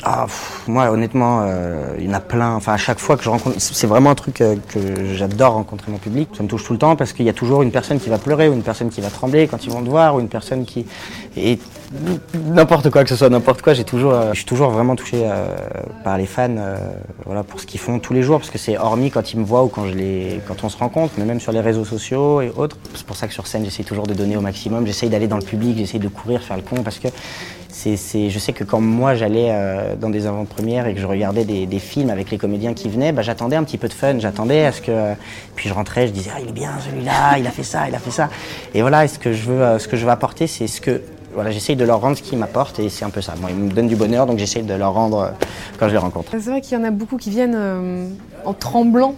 Ah, 0.03 0.25
moi, 0.67 0.89
honnêtement, 0.89 1.41
euh, 1.43 1.95
il 1.99 2.05
y 2.05 2.09
en 2.09 2.13
a 2.13 2.19
plein. 2.19 2.55
Enfin, 2.55 2.73
à 2.73 2.77
chaque 2.77 2.99
fois 2.99 3.17
que 3.17 3.23
je 3.23 3.29
rencontre, 3.29 3.57
c'est 3.59 3.85
vraiment 3.85 4.09
un 4.09 4.15
truc 4.15 4.41
euh, 4.41 4.55
que 4.69 5.13
j'adore 5.13 5.53
rencontrer 5.53 5.91
mon 5.91 5.99
public. 5.99 6.29
Ça 6.33 6.41
me 6.41 6.47
touche 6.47 6.63
tout 6.63 6.73
le 6.73 6.79
temps 6.79 6.95
parce 6.95 7.13
qu'il 7.13 7.25
y 7.25 7.29
a 7.29 7.33
toujours 7.33 7.61
une 7.61 7.71
personne 7.71 7.99
qui 7.99 8.09
va 8.09 8.17
pleurer 8.17 8.49
ou 8.49 8.53
une 8.53 8.63
personne 8.63 8.89
qui 8.89 8.99
va 9.01 9.09
trembler 9.09 9.47
quand 9.47 9.63
ils 9.65 9.71
vont 9.71 9.83
te 9.83 9.89
voir 9.89 10.15
ou 10.15 10.19
une 10.19 10.27
personne 10.27 10.65
qui 10.65 10.87
et 11.37 11.59
n'importe 12.33 12.89
quoi 12.89 13.03
que 13.03 13.09
ce 13.09 13.15
soit 13.15 13.29
n'importe 13.29 13.61
quoi. 13.61 13.73
J'ai 13.73 13.83
toujours, 13.83 14.13
euh, 14.13 14.29
je 14.31 14.37
suis 14.37 14.45
toujours 14.45 14.71
vraiment 14.71 14.95
touché 14.95 15.29
par 16.03 16.17
les 16.17 16.25
fans, 16.25 16.55
voilà, 17.25 17.43
pour 17.43 17.59
ce 17.59 17.67
qu'ils 17.67 17.79
font 17.79 17.99
tous 17.99 18.13
les 18.13 18.23
jours 18.23 18.39
parce 18.39 18.49
que 18.49 18.57
c'est 18.57 18.77
hormis 18.77 19.11
quand 19.11 19.33
ils 19.33 19.39
me 19.39 19.45
voient 19.45 19.63
ou 19.63 19.67
quand 19.67 20.63
on 20.63 20.69
se 20.69 20.77
rencontre, 20.77 21.13
mais 21.17 21.25
même 21.25 21.39
sur 21.39 21.51
les 21.51 21.61
réseaux 21.61 21.85
sociaux 21.85 22.41
et 22.41 22.51
autres. 22.55 22.77
C'est 22.95 23.05
pour 23.05 23.15
ça 23.15 23.27
que 23.27 23.33
sur 23.33 23.45
scène, 23.45 23.65
j'essaie 23.65 23.83
toujours 23.83 24.07
de 24.07 24.13
donner 24.13 24.35
au 24.35 24.41
maximum. 24.41 24.87
J'essaie 24.87 25.09
d'aller 25.09 25.27
dans 25.27 25.37
le 25.37 25.43
public, 25.43 25.77
j'essaie 25.77 25.99
de 25.99 26.07
courir, 26.07 26.41
faire 26.41 26.57
le 26.57 26.63
con 26.63 26.81
parce 26.83 26.97
que 26.97 27.09
c'est, 27.95 28.29
je 28.29 28.39
sais 28.39 28.53
que 28.53 28.63
quand 28.63 28.81
moi 28.81 29.15
j'allais 29.15 29.49
euh, 29.51 29.95
dans 29.95 30.09
des 30.09 30.27
avant-premières 30.27 30.87
et 30.87 30.93
que 30.93 30.99
je 30.99 31.05
regardais 31.05 31.45
des, 31.45 31.79
films 31.79 32.09
avec 32.09 32.29
les 32.29 32.37
comédiens 32.37 32.73
qui 32.73 32.89
venaient, 32.89 33.11
bah, 33.11 33.21
j'attendais 33.21 33.55
un 33.55 33.63
petit 33.63 33.77
peu 33.77 33.87
de 33.87 33.93
fun, 33.93 34.19
j'attendais 34.19 34.65
à 34.65 34.71
ce 34.71 34.81
que, 34.81 35.13
puis 35.55 35.67
je 35.67 35.73
rentrais, 35.73 36.07
je 36.07 36.11
disais 36.11 36.29
ah 36.35 36.39
il 36.41 36.49
est 36.49 36.53
bien 36.53 36.71
celui-là, 36.79 37.37
il 37.39 37.47
a 37.47 37.51
fait 37.51 37.63
ça, 37.63 37.87
il 37.89 37.95
a 37.95 37.99
fait 37.99 38.11
ça, 38.11 38.29
et 38.73 38.81
voilà, 38.81 39.07
ce 39.07 39.17
que 39.17 39.33
je 39.33 39.43
veux, 39.43 39.61
euh, 39.61 39.79
ce 39.79 39.87
que 39.87 39.97
je 39.97 40.05
veux 40.05 40.11
apporter, 40.11 40.47
c'est 40.47 40.67
ce 40.67 40.79
que 40.79 41.01
voilà, 41.33 41.49
j'essaye 41.49 41.75
de 41.75 41.85
leur 41.85 42.01
rendre 42.01 42.17
ce 42.17 42.21
qu'ils 42.21 42.37
m'apportent 42.37 42.77
et 42.79 42.89
c'est 42.89 43.05
un 43.05 43.09
peu 43.09 43.21
ça. 43.21 43.35
Moi, 43.39 43.51
ils 43.51 43.55
me 43.55 43.71
donnent 43.71 43.87
du 43.87 43.95
bonheur, 43.95 44.25
donc 44.25 44.37
j'essaye 44.37 44.63
de 44.63 44.73
leur 44.73 44.93
rendre 44.93 45.19
euh, 45.19 45.29
quand 45.79 45.87
je 45.87 45.93
les 45.93 45.97
rencontre. 45.97 46.31
C'est 46.31 46.49
vrai 46.49 46.61
qu'il 46.61 46.77
y 46.77 46.81
en 46.81 46.83
a 46.83 46.91
beaucoup 46.91 47.17
qui 47.17 47.29
viennent 47.29 47.57
en 48.43 48.53
tremblant. 48.53 49.15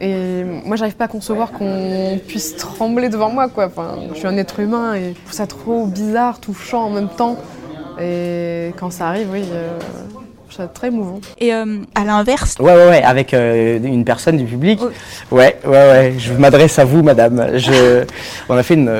Et 0.00 0.44
moi, 0.64 0.76
j'arrive 0.76 0.96
pas 0.96 1.06
à 1.06 1.08
concevoir 1.08 1.52
qu'on 1.52 2.20
puisse 2.26 2.56
trembler 2.56 3.08
devant 3.08 3.30
moi, 3.30 3.48
quoi. 3.48 3.66
Enfin, 3.66 3.96
je 4.12 4.18
suis 4.18 4.26
un 4.26 4.36
être 4.36 4.60
humain 4.60 4.94
et 4.94 5.14
je 5.14 5.20
trouve 5.20 5.32
ça 5.32 5.46
trop 5.46 5.86
bizarre, 5.86 6.40
touchant 6.40 6.84
en 6.84 6.90
même 6.90 7.08
temps. 7.08 7.36
Et 8.00 8.72
quand 8.78 8.90
ça 8.92 9.08
arrive, 9.08 9.28
oui, 9.32 9.42
euh, 9.52 9.76
je 9.80 10.54
trouve 10.54 10.56
ça 10.56 10.68
très 10.68 10.86
émouvant. 10.88 11.20
Et 11.38 11.52
euh, 11.52 11.78
à 11.96 12.04
l'inverse 12.04 12.54
Ouais, 12.60 12.74
ouais, 12.74 12.88
ouais, 12.88 13.02
avec 13.02 13.34
euh, 13.34 13.80
une 13.82 14.04
personne 14.04 14.36
du 14.36 14.44
public. 14.44 14.80
Ouais, 15.32 15.58
ouais, 15.64 15.70
ouais. 15.70 16.14
Je 16.16 16.32
m'adresse 16.34 16.78
à 16.78 16.84
vous, 16.84 17.02
madame. 17.02 17.58
Je... 17.58 18.04
On 18.48 18.56
a 18.56 18.62
fait 18.62 18.74
une, 18.74 18.92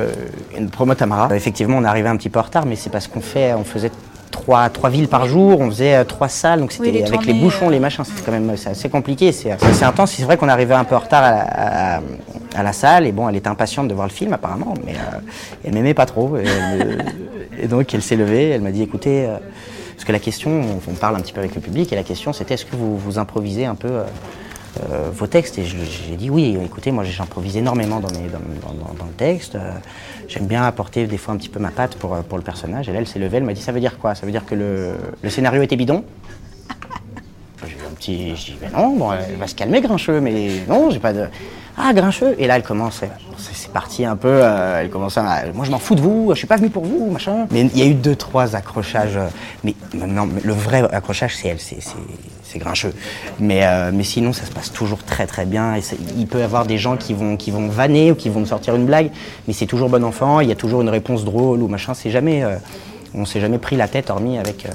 une 0.58 0.68
promo 0.68 0.94
Tamara. 0.94 1.34
Effectivement, 1.36 1.78
on 1.78 1.84
est 1.84 1.88
arrivé 1.88 2.08
un 2.08 2.16
petit 2.16 2.28
peu 2.28 2.40
en 2.40 2.42
retard, 2.42 2.66
mais 2.66 2.74
c'est 2.74 2.90
parce 2.90 3.06
qu'on 3.06 3.20
fait, 3.20 3.54
on 3.54 3.62
faisait 3.64 3.92
trois, 4.30 4.68
trois 4.68 4.90
villes 4.90 5.08
par 5.08 5.26
jour, 5.26 5.60
on 5.60 5.70
faisait 5.70 5.96
euh, 5.96 6.04
trois 6.04 6.28
salles, 6.28 6.60
donc 6.60 6.72
c'était 6.72 7.04
avec 7.04 7.26
les 7.26 7.34
bouchons, 7.34 7.68
les 7.68 7.80
machins, 7.80 8.04
c'était 8.04 8.22
quand 8.22 8.32
même 8.32 8.50
assez 8.50 8.88
compliqué, 8.88 9.32
c'est 9.32 9.52
assez 9.52 9.84
intense. 9.84 10.12
C'est 10.12 10.22
vrai 10.22 10.36
qu'on 10.36 10.48
arrivait 10.48 10.74
un 10.74 10.84
peu 10.84 10.94
en 10.94 11.00
retard 11.00 11.22
à 11.22 12.62
la, 12.62 12.72
salle, 12.72 13.06
et 13.06 13.12
bon, 13.12 13.28
elle 13.28 13.36
était 13.36 13.48
impatiente 13.48 13.88
de 13.88 13.94
voir 13.94 14.06
le 14.06 14.12
film 14.12 14.32
apparemment, 14.32 14.74
mais 14.84 14.92
euh, 14.92 15.18
elle 15.64 15.74
m'aimait 15.74 15.94
pas 15.94 16.06
trop. 16.06 16.36
Et, 16.36 17.66
donc 17.68 17.92
elle 17.92 18.02
s'est 18.02 18.16
levée, 18.16 18.50
elle 18.50 18.62
m'a 18.62 18.70
dit 18.70 18.82
écoutez, 18.82 19.26
euh, 19.26 19.36
parce 19.94 20.04
que 20.04 20.12
la 20.12 20.20
question, 20.20 20.62
on, 20.88 20.94
parle 20.94 21.16
un 21.16 21.20
petit 21.20 21.32
peu 21.32 21.40
avec 21.40 21.54
le 21.54 21.60
public, 21.60 21.92
et 21.92 21.96
la 21.96 22.04
question 22.04 22.32
c'était 22.32 22.54
est-ce 22.54 22.66
que 22.66 22.76
vous, 22.76 22.96
vous 22.96 23.18
improvisez 23.18 23.66
un 23.66 23.74
peu 23.74 23.88
vos 25.12 25.26
textes 25.26 25.58
Et 25.58 25.64
j'ai 25.64 26.16
dit 26.16 26.30
oui, 26.30 26.56
écoutez, 26.64 26.92
moi 26.92 27.04
j'improvise 27.04 27.56
énormément 27.56 28.00
dans, 28.00 28.10
mes, 28.10 28.28
dans, 28.28 29.06
le 29.06 29.12
texte 29.16 29.56
j'aime 30.28 30.46
bien 30.46 30.62
apporter 30.64 31.06
des 31.06 31.18
fois 31.18 31.34
un 31.34 31.36
petit 31.36 31.48
peu 31.48 31.58
ma 31.58 31.70
patte 31.70 31.96
pour, 31.96 32.16
pour 32.24 32.38
le 32.38 32.44
personnage. 32.44 32.88
Et 32.88 32.92
là, 32.92 32.98
elle 32.98 33.08
s'est 33.08 33.18
levée, 33.18 33.38
elle 33.38 33.44
m'a 33.44 33.54
dit 33.54 33.62
Ça 33.62 33.72
veut 33.72 33.80
dire 33.80 33.98
quoi? 33.98 34.14
Ça 34.14 34.26
veut 34.26 34.32
dire 34.32 34.44
que 34.44 34.54
le, 34.54 34.94
le 35.22 35.30
scénario 35.30 35.62
était 35.62 35.76
bidon? 35.76 36.04
J'ai 37.66 37.76
un 37.86 37.94
petit. 37.94 38.36
Je 38.36 38.44
dis, 38.52 38.58
ben 38.60 38.70
non, 38.72 38.96
bon, 38.96 39.12
elle 39.12 39.36
va 39.36 39.46
se 39.46 39.54
calmer, 39.54 39.80
Grincheux, 39.80 40.20
mais 40.20 40.62
non, 40.68 40.90
j'ai 40.90 41.00
pas 41.00 41.12
de. 41.12 41.26
Ah, 41.76 41.92
Grincheux 41.92 42.34
Et 42.38 42.46
là, 42.46 42.56
elle 42.56 42.62
commence, 42.62 43.02
c'est 43.36 43.72
parti 43.72 44.04
un 44.04 44.16
peu, 44.16 44.28
euh, 44.28 44.80
elle 44.80 44.90
commence 44.90 45.16
à. 45.18 45.44
Moi, 45.54 45.64
je 45.64 45.70
m'en 45.70 45.78
fous 45.78 45.94
de 45.94 46.00
vous, 46.00 46.30
je 46.30 46.38
suis 46.38 46.46
pas 46.46 46.56
venu 46.56 46.70
pour 46.70 46.84
vous, 46.84 47.10
machin. 47.10 47.46
Mais 47.50 47.62
il 47.62 47.78
y 47.78 47.82
a 47.82 47.86
eu 47.86 47.94
deux, 47.94 48.16
trois 48.16 48.54
accrochages. 48.54 49.16
euh, 49.16 49.28
Mais 49.64 49.74
non, 49.94 50.26
mais 50.26 50.40
le 50.42 50.52
vrai 50.52 50.82
accrochage, 50.92 51.36
c'est 51.36 51.48
elle, 51.48 51.60
c'est- 51.60 51.80
c'est 52.50 52.58
Grincheux. 52.58 52.94
Mais, 53.38 53.60
euh, 53.64 53.90
mais 53.92 54.04
sinon, 54.04 54.32
ça 54.32 54.46
se 54.46 54.50
passe 54.50 54.72
toujours 54.72 55.02
très 55.04 55.26
très 55.26 55.44
bien. 55.46 55.74
Il 56.16 56.26
peut 56.26 56.40
y 56.40 56.42
avoir 56.42 56.64
des 56.66 56.78
gens 56.78 56.96
qui 56.96 57.12
vont, 57.14 57.36
qui 57.36 57.50
vont 57.50 57.68
vanner 57.68 58.10
ou 58.12 58.14
qui 58.14 58.28
vont 58.30 58.40
me 58.40 58.46
sortir 58.46 58.74
une 58.74 58.86
blague, 58.86 59.10
mais 59.46 59.52
c'est 59.52 59.66
toujours 59.66 59.88
bon 59.88 60.02
enfant, 60.04 60.40
il 60.40 60.48
y 60.48 60.52
a 60.52 60.56
toujours 60.56 60.80
une 60.82 60.88
réponse 60.88 61.24
drôle 61.24 61.62
ou 61.62 61.68
machin. 61.68 61.94
C'est 61.94 62.10
jamais. 62.10 62.42
euh, 62.42 62.56
on 63.14 63.24
s'est 63.24 63.40
jamais 63.40 63.58
pris 63.58 63.76
la 63.76 63.88
tête, 63.88 64.10
hormis 64.10 64.38
avec. 64.38 64.66
euh, 64.66 64.70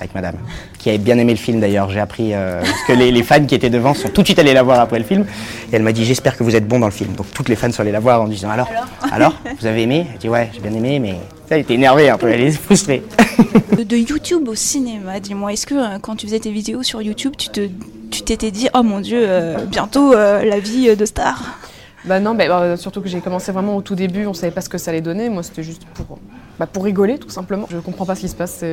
avec 0.00 0.14
madame, 0.14 0.36
qui 0.78 0.88
avait 0.88 0.98
bien 0.98 1.18
aimé 1.18 1.32
le 1.32 1.38
film 1.38 1.60
d'ailleurs. 1.60 1.90
J'ai 1.90 2.00
appris, 2.00 2.34
euh, 2.34 2.60
parce 2.60 2.82
que 2.86 2.92
les, 2.92 3.10
les 3.10 3.22
fans 3.22 3.44
qui 3.44 3.54
étaient 3.54 3.70
devant 3.70 3.94
sont 3.94 4.08
tout 4.08 4.22
de 4.22 4.26
suite 4.26 4.38
allés 4.38 4.54
la 4.54 4.62
voir 4.62 4.80
après 4.80 4.98
le 4.98 5.04
film. 5.04 5.24
Et 5.72 5.76
elle 5.76 5.82
m'a 5.82 5.92
dit 5.92 6.04
J'espère 6.04 6.36
que 6.36 6.44
vous 6.44 6.56
êtes 6.56 6.66
bon 6.66 6.78
dans 6.78 6.86
le 6.86 6.92
film. 6.92 7.12
Donc 7.14 7.26
toutes 7.32 7.48
les 7.48 7.56
fans 7.56 7.70
sont 7.72 7.82
allées 7.82 7.92
la 7.92 8.00
voir 8.00 8.22
en 8.22 8.28
disant 8.28 8.50
Alors, 8.50 8.68
alors, 9.10 9.34
vous 9.60 9.66
avez 9.66 9.82
aimé? 9.82 10.06
Elle 10.12 10.18
dit 10.18 10.28
Ouais, 10.28 10.50
j'ai 10.54 10.60
bien 10.60 10.72
aimé, 10.72 10.98
mais 10.98 11.16
elle 11.50 11.60
était 11.60 11.74
énervée 11.74 12.08
un 12.08 12.18
peu, 12.18 12.28
elle 12.28 12.40
est 12.42 12.50
frustrée. 12.50 13.02
De, 13.76 13.82
de 13.82 13.96
YouTube 13.96 14.48
au 14.48 14.54
cinéma, 14.54 15.20
dis-moi, 15.20 15.52
est-ce 15.52 15.66
que 15.66 15.74
euh, 15.74 15.98
quand 16.00 16.16
tu 16.16 16.26
faisais 16.26 16.40
tes 16.40 16.50
vidéos 16.50 16.82
sur 16.82 17.02
YouTube, 17.02 17.34
tu 17.36 17.48
te 17.48 17.68
tu 18.10 18.22
t'étais 18.22 18.50
dit 18.50 18.68
oh 18.74 18.82
mon 18.82 19.00
dieu 19.00 19.18
euh, 19.20 19.64
bientôt 19.66 20.12
euh, 20.12 20.44
la 20.44 20.58
vie 20.58 20.94
de 20.96 21.04
star? 21.04 21.58
Bah 22.04 22.20
non, 22.20 22.34
bah, 22.34 22.46
bah, 22.48 22.76
surtout 22.76 23.00
que 23.00 23.08
j'ai 23.08 23.20
commencé 23.20 23.50
vraiment 23.52 23.76
au 23.76 23.82
tout 23.82 23.96
début, 23.96 24.26
on 24.26 24.34
savait 24.34 24.52
pas 24.52 24.60
ce 24.60 24.68
que 24.68 24.78
ça 24.78 24.92
allait 24.92 25.00
donner. 25.00 25.28
Moi, 25.28 25.42
c'était 25.42 25.64
juste 25.64 25.84
pour, 25.94 26.18
bah, 26.58 26.66
pour 26.66 26.84
rigoler, 26.84 27.18
tout 27.18 27.30
simplement. 27.30 27.66
Je 27.70 27.78
comprends 27.78 28.06
pas 28.06 28.14
ce 28.14 28.20
qui 28.20 28.28
se 28.28 28.36
passe, 28.36 28.64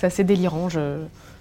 c'est 0.00 0.06
assez 0.06 0.24
délirant. 0.24 0.68
Je, 0.70 0.96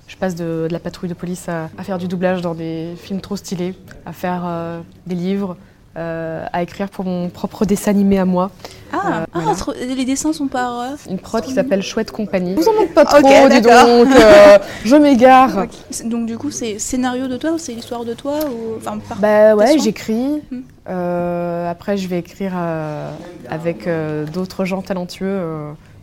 je 0.07 0.17
passe 0.17 0.35
de, 0.35 0.65
de 0.67 0.73
la 0.73 0.79
patrouille 0.79 1.07
de 1.09 1.13
police 1.13 1.47
à, 1.47 1.69
à 1.77 1.83
faire 1.83 1.97
du 1.97 2.07
doublage 2.09 2.41
dans 2.41 2.53
des 2.55 2.93
films 2.97 3.21
trop 3.21 3.37
stylés, 3.37 3.73
à 4.05 4.11
faire 4.11 4.43
euh, 4.45 4.81
des 5.07 5.15
livres, 5.15 5.55
euh, 5.97 6.45
à 6.51 6.61
écrire 6.61 6.89
pour 6.89 7.05
mon 7.05 7.29
propre 7.29 7.63
dessin 7.65 7.91
animé 7.91 8.19
à 8.19 8.25
moi. 8.25 8.51
ah, 8.91 8.97
Euh, 8.97 9.09
ah, 9.33 9.39
voilà. 9.39 9.55
trop- 9.55 9.73
les 9.73 10.03
dessins 10.05 10.33
sont 10.33 10.47
par 10.47 10.79
euh, 10.81 10.85
Une 11.09 11.19
prod 11.19 11.41
qui 11.43 11.53
s'appelle 11.53 11.81
Chouette 11.81 12.11
Compagnie. 12.11 12.55
Je 12.57 12.61
vous 12.61 12.67
en 12.67 12.73
manque 12.73 12.93
pas 12.93 13.05
trop, 13.05 13.17
Ok, 13.19 13.49
dis 13.51 13.61
donc, 13.61 14.07
euh, 14.15 14.57
je 14.83 14.95
m'égare. 14.97 15.65
donc 16.05 16.25
du 16.25 16.37
coup 16.37 16.51
c'est 16.51 16.79
scénario 16.79 17.27
de 17.27 17.37
toi 17.37 17.51
ou 17.51 17.57
c'est 17.57 17.73
l'histoire 17.73 18.03
de 18.03 18.13
toi 18.13 18.35
ou 18.45 18.75
enfin 18.77 18.97
par 18.99 19.17
Bah 19.19 19.55
ouais, 19.55 19.77
j'écris. 19.79 20.41
Hmm. 20.51 20.59
Euh, 20.89 21.69
après, 21.69 21.97
je 21.97 22.07
vais 22.07 22.17
écrire 22.19 22.53
euh, 22.55 23.11
avec 23.49 23.85
euh, 23.87 24.25
d'autres 24.25 24.65
gens 24.65 24.81
talentueux. 24.81 25.27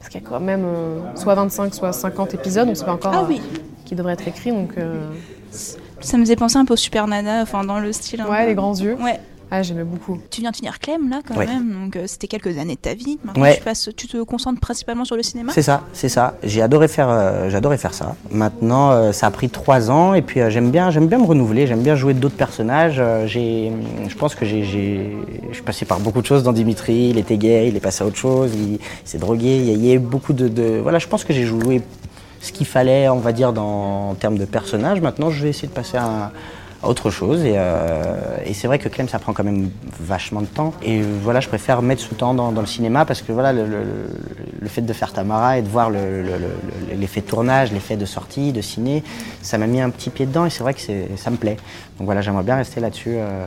Parce 0.06 0.12
qu'il 0.12 0.22
y 0.22 0.24
a 0.24 0.28
quand 0.28 0.40
même 0.40 0.64
euh, 0.64 1.16
soit 1.16 1.34
25, 1.34 1.74
soit 1.74 1.92
50 1.92 2.34
épisodes. 2.34 2.68
On 2.68 2.70
ne 2.70 2.74
sait 2.76 2.84
pas 2.84 2.92
encore 2.92 3.12
ah 3.12 3.22
euh, 3.22 3.28
oui 3.28 3.40
qui 3.84 3.96
devraient 3.96 4.12
être 4.12 4.28
écrits. 4.28 4.52
Donc, 4.52 4.78
euh, 4.78 5.10
ça 5.50 6.16
me 6.16 6.22
faisait 6.22 6.36
penser 6.36 6.58
un 6.58 6.64
peu 6.64 6.74
au 6.74 6.76
Super 6.76 7.08
Nana 7.08 7.42
enfin 7.42 7.64
dans 7.64 7.80
le 7.80 7.92
style 7.92 8.22
ouais, 8.22 8.42
peu. 8.42 8.46
les 8.46 8.54
grands 8.54 8.76
yeux. 8.76 8.96
ouais 9.00 9.20
Ah, 9.50 9.62
j'aimais 9.62 9.84
beaucoup. 9.84 10.18
tu 10.30 10.40
viens 10.40 10.50
de 10.50 10.56
finir 10.56 10.80
Clem 10.80 11.08
là 11.08 11.20
quand 11.26 11.36
Ouais. 11.36 11.46
même 11.46 11.72
donc 11.72 11.94
euh, 11.94 12.04
c'était 12.06 12.26
quelques 12.26 12.58
années 12.58 12.74
de 12.74 12.80
ta 12.80 12.94
vie 12.94 13.18
maintenant 13.22 13.42
Ouais. 13.44 13.56
tu, 13.56 13.62
passes, 13.62 13.88
tu 13.96 14.08
te 14.08 14.20
concentres 14.24 14.58
principalement 14.60 15.04
sur 15.04 15.14
le 15.14 15.22
cinéma? 15.22 15.52
C'est 15.54 15.62
ça, 15.62 15.82
c'est 15.92 16.08
ça. 16.08 16.36
J'ai 16.42 16.62
adoré 16.62 16.88
faire, 16.88 17.08
euh, 17.08 17.48
j'ai 17.48 17.56
adoré 17.56 17.76
faire 17.78 17.94
ça. 17.94 18.16
Maintenant, 18.32 18.90
euh, 18.90 19.12
ça 19.12 19.28
a 19.28 19.30
pris 19.30 19.48
trois 19.48 19.90
ans 19.90 20.14
et 20.14 20.22
puis 20.22 20.40
euh, 20.40 20.50
j'aime 20.50 20.70
bien, 20.72 20.90
j'aime 20.90 21.06
bien 21.06 21.18
me 21.18 21.24
renouveler. 21.26 21.66
J'aime 21.68 21.82
bien 21.82 21.94
jouer 21.94 22.12
d'autres 22.14 22.34
personnages. 22.34 22.96
Euh, 22.98 23.26
j'ai, 23.28 23.70
je 24.08 24.14
pense 24.16 24.34
que 24.34 24.44
j'ai, 24.44 24.64
je 24.64 25.54
suis 25.54 25.62
passé 25.62 25.84
par 25.84 26.00
beaucoup 26.00 26.20
de 26.22 26.26
choses 26.26 26.42
dans 26.42 26.52
Dimitri. 26.52 27.10
Il 27.10 27.18
était 27.18 27.36
gay, 27.38 27.68
il 27.68 27.76
est 27.76 27.80
passé 27.80 28.02
à 28.02 28.06
autre 28.08 28.16
chose. 28.16 28.50
Il, 28.54 28.72
il 28.74 28.78
s'est 29.04 29.18
drogué. 29.18 29.58
Il 29.58 29.64
y, 29.66 29.70
a, 29.70 29.74
il 29.74 29.84
y 29.86 29.90
a 29.92 29.94
eu 29.94 29.98
beaucoup 30.00 30.32
de, 30.32 30.48
de- 30.48 30.80
voilà. 30.82 30.98
Je 30.98 31.06
pense 31.06 31.22
que 31.24 31.32
j'ai 31.32 31.44
joué 31.44 31.82
ce 32.40 32.50
qu'il 32.50 32.66
fallait, 32.66 33.08
on 33.08 33.18
va 33.20 33.30
dire, 33.32 33.52
dans, 33.52 34.10
en 34.10 34.14
termes 34.14 34.38
de 34.38 34.44
personnages. 34.44 35.00
Maintenant, 35.00 35.30
je 35.30 35.42
vais 35.44 35.50
essayer 35.50 35.68
de 35.68 35.72
passer 35.72 35.96
à, 35.96 36.04
à 36.04 36.32
autre 36.86 37.10
chose. 37.10 37.44
Et, 37.44 37.54
euh, 37.56 38.36
et 38.44 38.54
c'est 38.54 38.66
vrai 38.66 38.78
que 38.78 38.88
Clem, 38.88 39.08
ça 39.08 39.18
prend 39.18 39.32
quand 39.32 39.44
même 39.44 39.70
vachement 40.00 40.40
de 40.40 40.46
temps. 40.46 40.72
Et 40.82 41.00
voilà, 41.02 41.40
je 41.40 41.48
préfère 41.48 41.82
mettre 41.82 42.02
ce 42.02 42.14
temps 42.14 42.34
dans, 42.34 42.52
dans 42.52 42.60
le 42.60 42.66
cinéma 42.66 43.04
parce 43.04 43.22
que 43.22 43.32
voilà, 43.32 43.52
le, 43.52 43.66
le- 43.66 43.84
le 44.60 44.68
fait 44.68 44.82
de 44.82 44.92
faire 44.92 45.12
Tamara 45.12 45.58
et 45.58 45.62
de 45.62 45.68
voir 45.68 45.90
le- 45.90 46.22
le- 46.22 46.38
le- 46.38 46.96
l'effet 46.98 47.20
de 47.20 47.26
tournage, 47.26 47.72
l'effet 47.72 47.96
de 47.96 48.06
sortie, 48.06 48.52
de 48.52 48.60
ciné, 48.60 49.02
ça 49.42 49.58
m'a 49.58 49.66
mis 49.66 49.80
un 49.80 49.90
petit 49.90 50.10
pied 50.10 50.26
dedans 50.26 50.46
et 50.46 50.50
c'est 50.50 50.62
vrai 50.62 50.74
que 50.74 50.80
ça 51.16 51.30
me 51.30 51.36
plaît. 51.36 51.56
Donc 51.98 52.06
voilà, 52.06 52.20
j'aimerais 52.20 52.42
bien 52.42 52.56
rester 52.56 52.80
là-dessus 52.80 53.14
euh, 53.16 53.46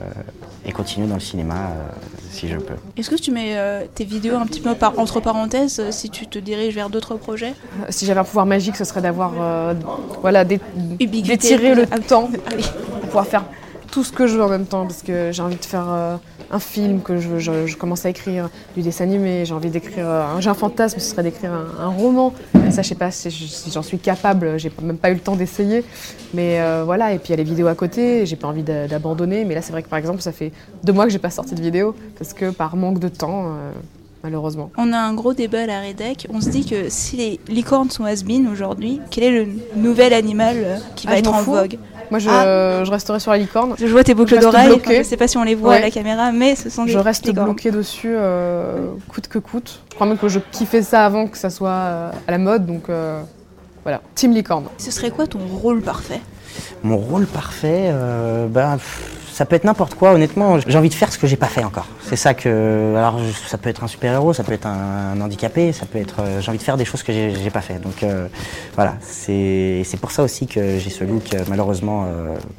et 0.65 0.71
continuer 0.71 1.07
dans 1.07 1.13
le 1.15 1.19
cinéma 1.19 1.53
euh, 1.55 1.87
si 2.31 2.47
je 2.47 2.57
peux. 2.57 2.73
est-ce 2.97 3.09
que 3.09 3.15
tu 3.15 3.31
mets 3.31 3.57
euh, 3.57 3.83
tes 3.93 4.05
vidéos 4.05 4.35
un 4.35 4.45
petit 4.45 4.59
peu 4.61 4.73
par, 4.75 4.97
entre 4.97 5.19
parenthèses 5.19 5.81
si 5.91 6.09
tu 6.09 6.25
te 6.27 6.39
diriges 6.39 6.73
vers 6.73 6.89
d'autres 6.89 7.15
projets? 7.15 7.53
Si 7.89 8.05
j'avais 8.05 8.19
un 8.19 8.23
pouvoir 8.23 8.45
magique, 8.45 8.75
ce 8.75 8.85
serait 8.85 9.01
d'avoir, 9.01 9.33
euh, 9.39 9.73
voilà, 10.21 10.43
d'étirer 10.45 11.75
le 11.75 11.85
Ah 11.91 11.99
temps 11.99 12.29
pouvoir 13.09 13.27
faire 13.27 13.43
tout 13.91 14.03
ce 14.03 14.11
que 14.11 14.27
je 14.27 14.35
veux 14.35 14.43
en 14.43 14.49
même 14.49 14.65
temps. 14.65 14.85
Parce 14.85 15.01
que 15.01 15.31
j'ai 15.31 15.41
envie 15.41 15.55
de 15.57 15.65
faire 15.65 15.85
euh, 15.89 16.15
un 16.51 16.59
film 16.59 17.01
que 17.01 17.17
je, 17.17 17.39
je- 17.39 17.65
je 17.67 17.75
commence 17.75 18.05
à 18.05 18.09
écrire, 18.09 18.49
du 18.75 18.81
dessin 18.83 19.03
animé. 19.05 19.45
J'ai 19.45 19.53
envie 19.53 19.69
d'écrire. 19.69 20.05
euh, 20.07 20.35
un- 20.35 20.39
j'ai 20.41 20.49
un 20.49 20.53
fantasme, 20.53 20.99
ce 20.99 21.09
serait 21.09 21.23
d'écrire 21.23 21.51
un, 21.51 21.83
un 21.85 21.87
roman. 21.87 22.33
Mais 22.53 22.71
ça, 22.71 22.81
je 22.83 22.89
sais 22.89 22.95
pas 22.95 23.09
si, 23.11 23.29
je- 23.31 23.45
si 23.45 23.71
j'en 23.71 23.81
suis 23.81 23.97
capable. 23.99 24.59
J'ai 24.59 24.71
même 24.81 24.97
pas 24.97 25.09
eu 25.09 25.15
le 25.15 25.19
temps 25.19 25.35
d'essayer. 25.35 25.83
Mais 26.33 26.59
euh, 26.61 26.83
voilà. 26.85 27.13
Et 27.13 27.17
puis 27.19 27.29
il 27.29 27.31
y 27.31 27.33
a 27.33 27.37
les 27.37 27.43
vidéos 27.43 27.67
à 27.67 27.75
côté. 27.75 28.25
J'ai 28.27 28.35
pas 28.35 28.47
envie 28.47 28.63
d'a- 28.63 28.87
d'abandonner. 28.87 29.43
Mais 29.45 29.55
là, 29.55 29.61
c'est 29.61 29.71
vrai 29.71 29.81
que 29.83 29.89
par 29.89 29.97
exemple, 29.99 30.21
ça 30.21 30.31
fait 30.31 30.51
deux 30.83 30.93
mois 30.93 31.05
que 31.05 31.11
j'ai 31.11 31.19
pas 31.19 31.31
sorti 31.31 31.55
de 31.55 31.61
vidéo 31.61 31.95
parce 32.17 32.33
que 32.33 32.51
par 32.51 32.75
manque 32.75 32.99
de 32.99 33.07
temps, 33.09 33.45
euh, 33.47 33.71
malheureusement. 34.23 34.69
On 34.77 34.93
a 34.93 34.97
un 34.99 35.13
gros 35.15 35.33
débat 35.33 35.61
à 35.63 35.65
la 35.65 35.79
rédac. 35.79 36.27
On 36.31 36.41
se 36.41 36.49
dit 36.49 36.63
que 36.65 36.89
si 36.89 37.17
les 37.17 37.39
licornes 37.47 37.89
sont 37.89 38.05
has 38.05 38.23
aujourd'hui, 38.51 39.01
quel 39.09 39.23
est 39.23 39.31
le 39.45 39.47
nouvel 39.75 40.13
animal 40.13 40.79
qui 40.95 41.07
Ah, 41.07 41.11
va 41.13 41.17
être 41.17 41.33
en 41.33 41.39
fous. 41.39 41.53
vogue? 41.53 41.77
Moi, 42.11 42.19
je, 42.19 42.29
Ah. 42.29 42.83
je 42.83 42.89
resterai 42.91 43.19
sur 43.19 43.31
la 43.31 43.37
licorne. 43.37 43.75
Je 43.77 43.85
vois 43.87 44.03
tes 44.03 44.13
boucles 44.15 44.39
d'oreilles. 44.39 44.71
enfin, 44.73 44.91
je 44.97 45.03
sais 45.03 45.17
pas 45.17 45.27
si 45.27 45.37
on 45.37 45.43
les 45.43 45.55
voit 45.55 45.75
à 45.75 45.79
la 45.79 45.91
caméra, 45.91 46.31
mais 46.31 46.55
ce 46.55 46.69
sont 46.69 46.85
des 46.85 46.91
Je 46.91 46.97
reste 46.97 47.25
licornes. 47.25 47.45
bloquée 47.45 47.71
dessus 47.71 48.13
euh, 48.15 48.87
coûte 49.07 49.27
que 49.27 49.37
coûte. 49.39 49.81
Je 49.89 49.95
crois 49.95 50.07
même 50.07 50.17
que 50.17 50.27
je 50.27 50.39
kiffais 50.51 50.81
ça 50.81 51.05
avant 51.05 51.27
que 51.27 51.37
ça 51.37 51.49
soit 51.49 51.69
euh, 51.69 52.11
à 52.27 52.31
la 52.31 52.37
mode, 52.37 52.65
donc 52.65 52.89
euh, 52.89 53.21
voilà. 53.83 54.01
Team 54.15 54.31
licorne. 54.33 54.65
Ce 54.77 54.91
serait 54.91 55.11
quoi 55.11 55.27
ton 55.27 55.39
rôle 55.61 55.81
parfait? 55.81 56.21
Mon 56.83 56.97
rôle 56.97 57.25
parfait, 57.25 57.89
euh, 57.91 58.47
ben, 58.47 58.73
pff, 58.77 59.28
ça 59.39 59.45
peut 59.45 59.55
être 59.55 59.63
n'importe 59.63 59.95
quoi, 59.95 60.11
honnêtement. 60.11 60.59
J'ai 60.67 60.77
envie 60.77 60.89
de 60.89 60.93
faire 60.93 61.13
ce 61.13 61.17
que 61.17 61.25
j'ai 61.25 61.37
pas 61.37 61.47
fait 61.47 61.63
encore. 61.63 61.87
C'est 62.01 62.17
ça 62.17 62.33
que. 62.33 62.93
Alors, 62.97 63.21
ça 63.47 63.57
peut 63.57 63.69
être 63.69 63.85
un 63.85 63.87
super-héros, 63.87 64.33
ça 64.33 64.43
peut 64.43 64.51
être 64.51 64.67
un, 64.67 65.21
handicapé, 65.21 65.71
ça 65.71 65.85
peut 65.85 65.97
être. 65.97 66.19
euh, 66.19 66.41
j'ai 66.41 66.49
envie 66.49 66.57
de 66.57 66.63
faire 66.63 66.75
des 66.75 66.83
choses 66.83 67.03
que 67.03 67.13
j'ai 67.13 67.49
pas 67.49 67.61
fait. 67.61 67.79
Donc, 67.81 68.03
euh, 68.03 68.27
voilà. 68.75 68.95
C'est 69.01 69.99
pour 70.01 70.11
ça 70.11 70.23
aussi 70.23 70.45
que 70.45 70.77
j'ai 70.77 70.89
ce 70.89 71.05
look, 71.05 71.33
euh, 71.33 71.45
malheureusement. 71.47 72.05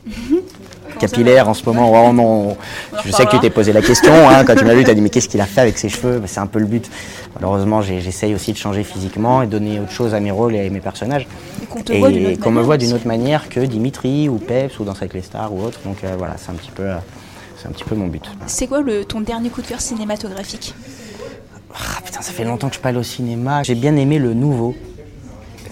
capillaire 1.00 1.48
en 1.48 1.54
ce 1.54 1.64
moment. 1.64 1.90
Ouais, 1.90 2.12
non, 2.12 2.56
je 3.04 3.10
sais 3.10 3.24
que 3.24 3.30
tu 3.30 3.40
t'es 3.40 3.50
posé 3.50 3.72
la 3.72 3.82
question 3.82 4.12
hein, 4.28 4.44
quand 4.44 4.54
tu 4.54 4.64
m'as 4.64 4.74
vu, 4.74 4.84
tu 4.84 4.90
as 4.90 4.94
dit 4.94 5.00
mais 5.00 5.10
qu'est-ce 5.10 5.28
qu'il 5.28 5.40
a 5.40 5.46
fait 5.46 5.62
avec 5.62 5.78
ses 5.78 5.88
cheveux? 5.88 6.18
Ben, 6.18 6.26
C'est 6.26 6.40
un 6.40 6.46
peu 6.46 6.60
le 6.60 6.66
but. 6.66 6.88
Malheureusement, 7.34 7.82
j'essaye 7.82 8.34
aussi 8.34 8.52
de 8.52 8.58
changer 8.58 8.84
physiquement 8.84 9.42
et 9.42 9.46
donner 9.46 9.80
autre 9.80 9.92
chose 9.92 10.14
à 10.14 10.20
mes 10.20 10.30
rôles 10.30 10.54
et 10.54 10.66
à 10.66 10.70
mes 10.70 10.80
personnages. 10.80 11.26
Et 11.90 12.36
qu'on 12.36 12.50
me 12.52 12.62
voit 12.62 12.76
d'une 12.76 12.92
autre 12.92 13.06
manière 13.06 13.48
que 13.48 13.60
Dimitri 13.60 14.28
ou 14.28 14.38
Peps 14.38 14.78
ou 14.78 14.84
dans 14.84 14.94
avec 15.00 15.14
les 15.14 15.22
stars 15.22 15.52
ou 15.52 15.62
autre. 15.62 15.80
Donc 15.84 16.04
euh, 16.04 16.14
voilà, 16.18 16.34
c'est 16.36 16.50
un 16.50 16.54
petit 16.54 16.70
peu, 16.70 16.82
euh, 16.82 16.96
c'est 17.56 17.68
un 17.68 17.70
petit 17.70 17.84
peu 17.84 17.94
mon 17.94 18.06
but. 18.06 18.24
C'est 18.46 18.66
quoi 18.66 18.80
le, 18.80 19.04
ton 19.04 19.20
dernier 19.20 19.48
coup 19.48 19.62
de 19.62 19.66
cœur 19.66 19.80
cinématographique? 19.80 20.74
Ah 21.74 22.00
putain, 22.04 22.20
ça 22.20 22.32
fait 22.32 22.44
longtemps 22.44 22.66
que 22.68 22.74
je 22.74 22.78
suis 22.78 22.82
pas 22.82 22.90
allé 22.90 22.98
au 22.98 23.02
cinéma. 23.02 23.62
J'ai 23.62 23.74
bien 23.74 23.96
aimé 23.96 24.18
le 24.18 24.34
nouveau. 24.34 24.74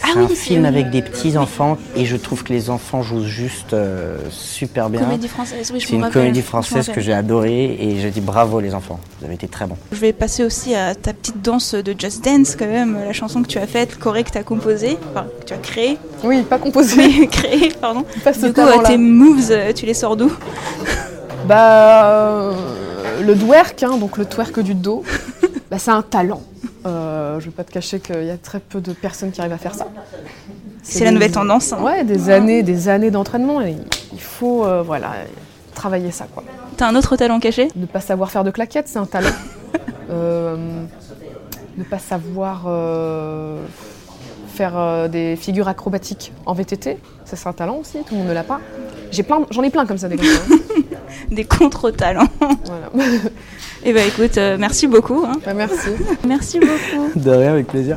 Ah 0.02 0.08
C'est 0.12 0.18
oui, 0.20 0.24
un 0.24 0.34
film 0.34 0.64
avec 0.64 0.90
des 0.90 1.02
petits 1.02 1.36
enfants 1.36 1.76
et 1.96 2.06
je 2.06 2.16
trouve 2.16 2.42
que 2.44 2.52
les 2.52 2.70
enfants 2.70 3.02
jouent 3.02 3.24
juste 3.24 3.72
euh, 3.74 4.16
super 4.30 4.88
bien. 4.90 5.00
Comédie 5.00 5.28
française, 5.28 5.70
oui, 5.72 5.80
je 5.80 5.86
C'est 5.86 5.94
une 5.94 6.02
rappelle, 6.02 6.22
comédie 6.22 6.42
française 6.42 6.88
que 6.88 7.00
j'ai 7.00 7.12
adorée 7.12 7.76
et 7.80 8.00
je 8.00 8.08
dis 8.08 8.20
bravo 8.20 8.60
les 8.60 8.74
enfants. 8.74 9.00
Vous 9.18 9.26
avez 9.26 9.34
été 9.34 9.48
très 9.48 9.66
bons. 9.66 9.76
Je 9.92 9.98
vais 9.98 10.12
passer 10.12 10.44
aussi 10.44 10.74
à 10.74 10.94
ta 10.94 11.12
petite 11.12 11.42
danse 11.42 11.74
de 11.74 11.94
Just 11.98 12.24
Dance 12.24 12.56
quand 12.56 12.66
même, 12.66 12.96
la 13.04 13.12
chanson 13.12 13.42
que 13.42 13.48
tu 13.48 13.58
as 13.58 13.66
faite, 13.66 13.98
choré 13.98 14.24
que 14.24 14.30
tu 14.30 14.38
as 14.38 14.42
composé, 14.44 14.96
enfin 15.10 15.26
que 15.40 15.44
tu 15.46 15.52
as 15.52 15.58
créé, 15.58 15.98
Oui, 16.24 16.42
pas 16.42 16.58
composé. 16.58 16.96
mais 17.18 17.26
créé, 17.28 17.72
pardon. 17.80 18.04
Pas 18.24 18.32
ce 18.32 18.46
Du 18.46 18.52
coup, 18.52 18.60
euh, 18.60 18.82
tes 18.84 18.96
moves, 18.98 19.50
euh, 19.50 19.72
tu 19.72 19.84
les 19.86 19.94
sors 19.94 20.16
d'où 20.16 20.32
Bah, 21.46 22.04
euh, 22.06 22.52
le 23.24 23.36
twerk, 23.36 23.82
hein, 23.82 23.96
donc 23.98 24.18
le 24.18 24.24
twerk 24.26 24.60
du 24.60 24.74
dos, 24.74 25.02
bah, 25.70 25.78
c'est 25.78 25.90
un 25.90 26.02
talent. 26.02 26.42
Euh, 26.88 27.38
je 27.40 27.44
vais 27.46 27.50
pas 27.50 27.64
te 27.64 27.70
cacher 27.70 28.00
qu'il 28.00 28.24
y 28.24 28.30
a 28.30 28.36
très 28.36 28.58
peu 28.60 28.80
de 28.80 28.92
personnes 28.92 29.30
qui 29.30 29.40
arrivent 29.40 29.52
à 29.52 29.58
faire 29.58 29.74
ça. 29.74 29.86
C'est 30.82 31.04
la 31.04 31.10
nouvelle 31.10 31.32
tendance. 31.32 31.72
hein. 31.72 31.82
Ouais, 31.82 32.02
des 32.04 32.30
années, 32.30 32.62
des 32.62 32.88
années 32.88 33.10
d'entraînement. 33.10 33.60
Il 33.60 34.20
faut, 34.20 34.64
euh, 34.64 34.82
voilà, 34.82 35.12
travailler 35.74 36.10
ça, 36.10 36.26
quoi. 36.32 36.42
T'as 36.76 36.88
un 36.88 36.94
autre 36.96 37.16
talent 37.16 37.38
caché? 37.40 37.68
Ne 37.76 37.86
pas 37.86 38.00
savoir 38.00 38.30
faire 38.30 38.42
de 38.44 38.50
claquettes, 38.50 38.88
c'est 38.88 38.98
un 38.98 39.06
talent. 39.06 39.28
Euh, 40.10 40.56
ne 41.76 41.84
pas 41.84 41.98
savoir 41.98 42.62
faire 44.54 45.08
des 45.10 45.36
figures 45.36 45.68
acrobatiques 45.68 46.32
en 46.46 46.54
VTT, 46.54 46.96
ça 47.26 47.36
c'est 47.36 47.46
un 47.46 47.52
talent 47.52 47.74
aussi, 47.76 47.98
tout 48.06 48.14
le 48.14 48.20
monde 48.20 48.28
ne 48.28 48.32
l'a 48.32 48.42
pas. 48.42 48.58
J'ai 49.10 49.22
plein, 49.22 49.40
j'en 49.50 49.62
ai 49.62 49.68
plein 49.68 49.84
comme 49.84 49.98
ça 49.98 50.08
des 50.08 50.16
hein. 50.20 50.56
Des 51.30 51.44
contre-talents. 51.44 52.26
Voilà. 52.64 52.90
Eh 53.84 53.92
ben 53.92 54.06
écoute, 54.08 54.38
euh, 54.38 54.56
merci 54.58 54.86
beaucoup. 54.86 55.24
hein. 55.26 55.38
Bah, 55.44 55.54
merci. 55.54 55.90
Merci 56.26 56.58
beaucoup. 56.58 57.10
De 57.18 57.30
rien, 57.30 57.52
avec 57.52 57.66
plaisir. 57.68 57.96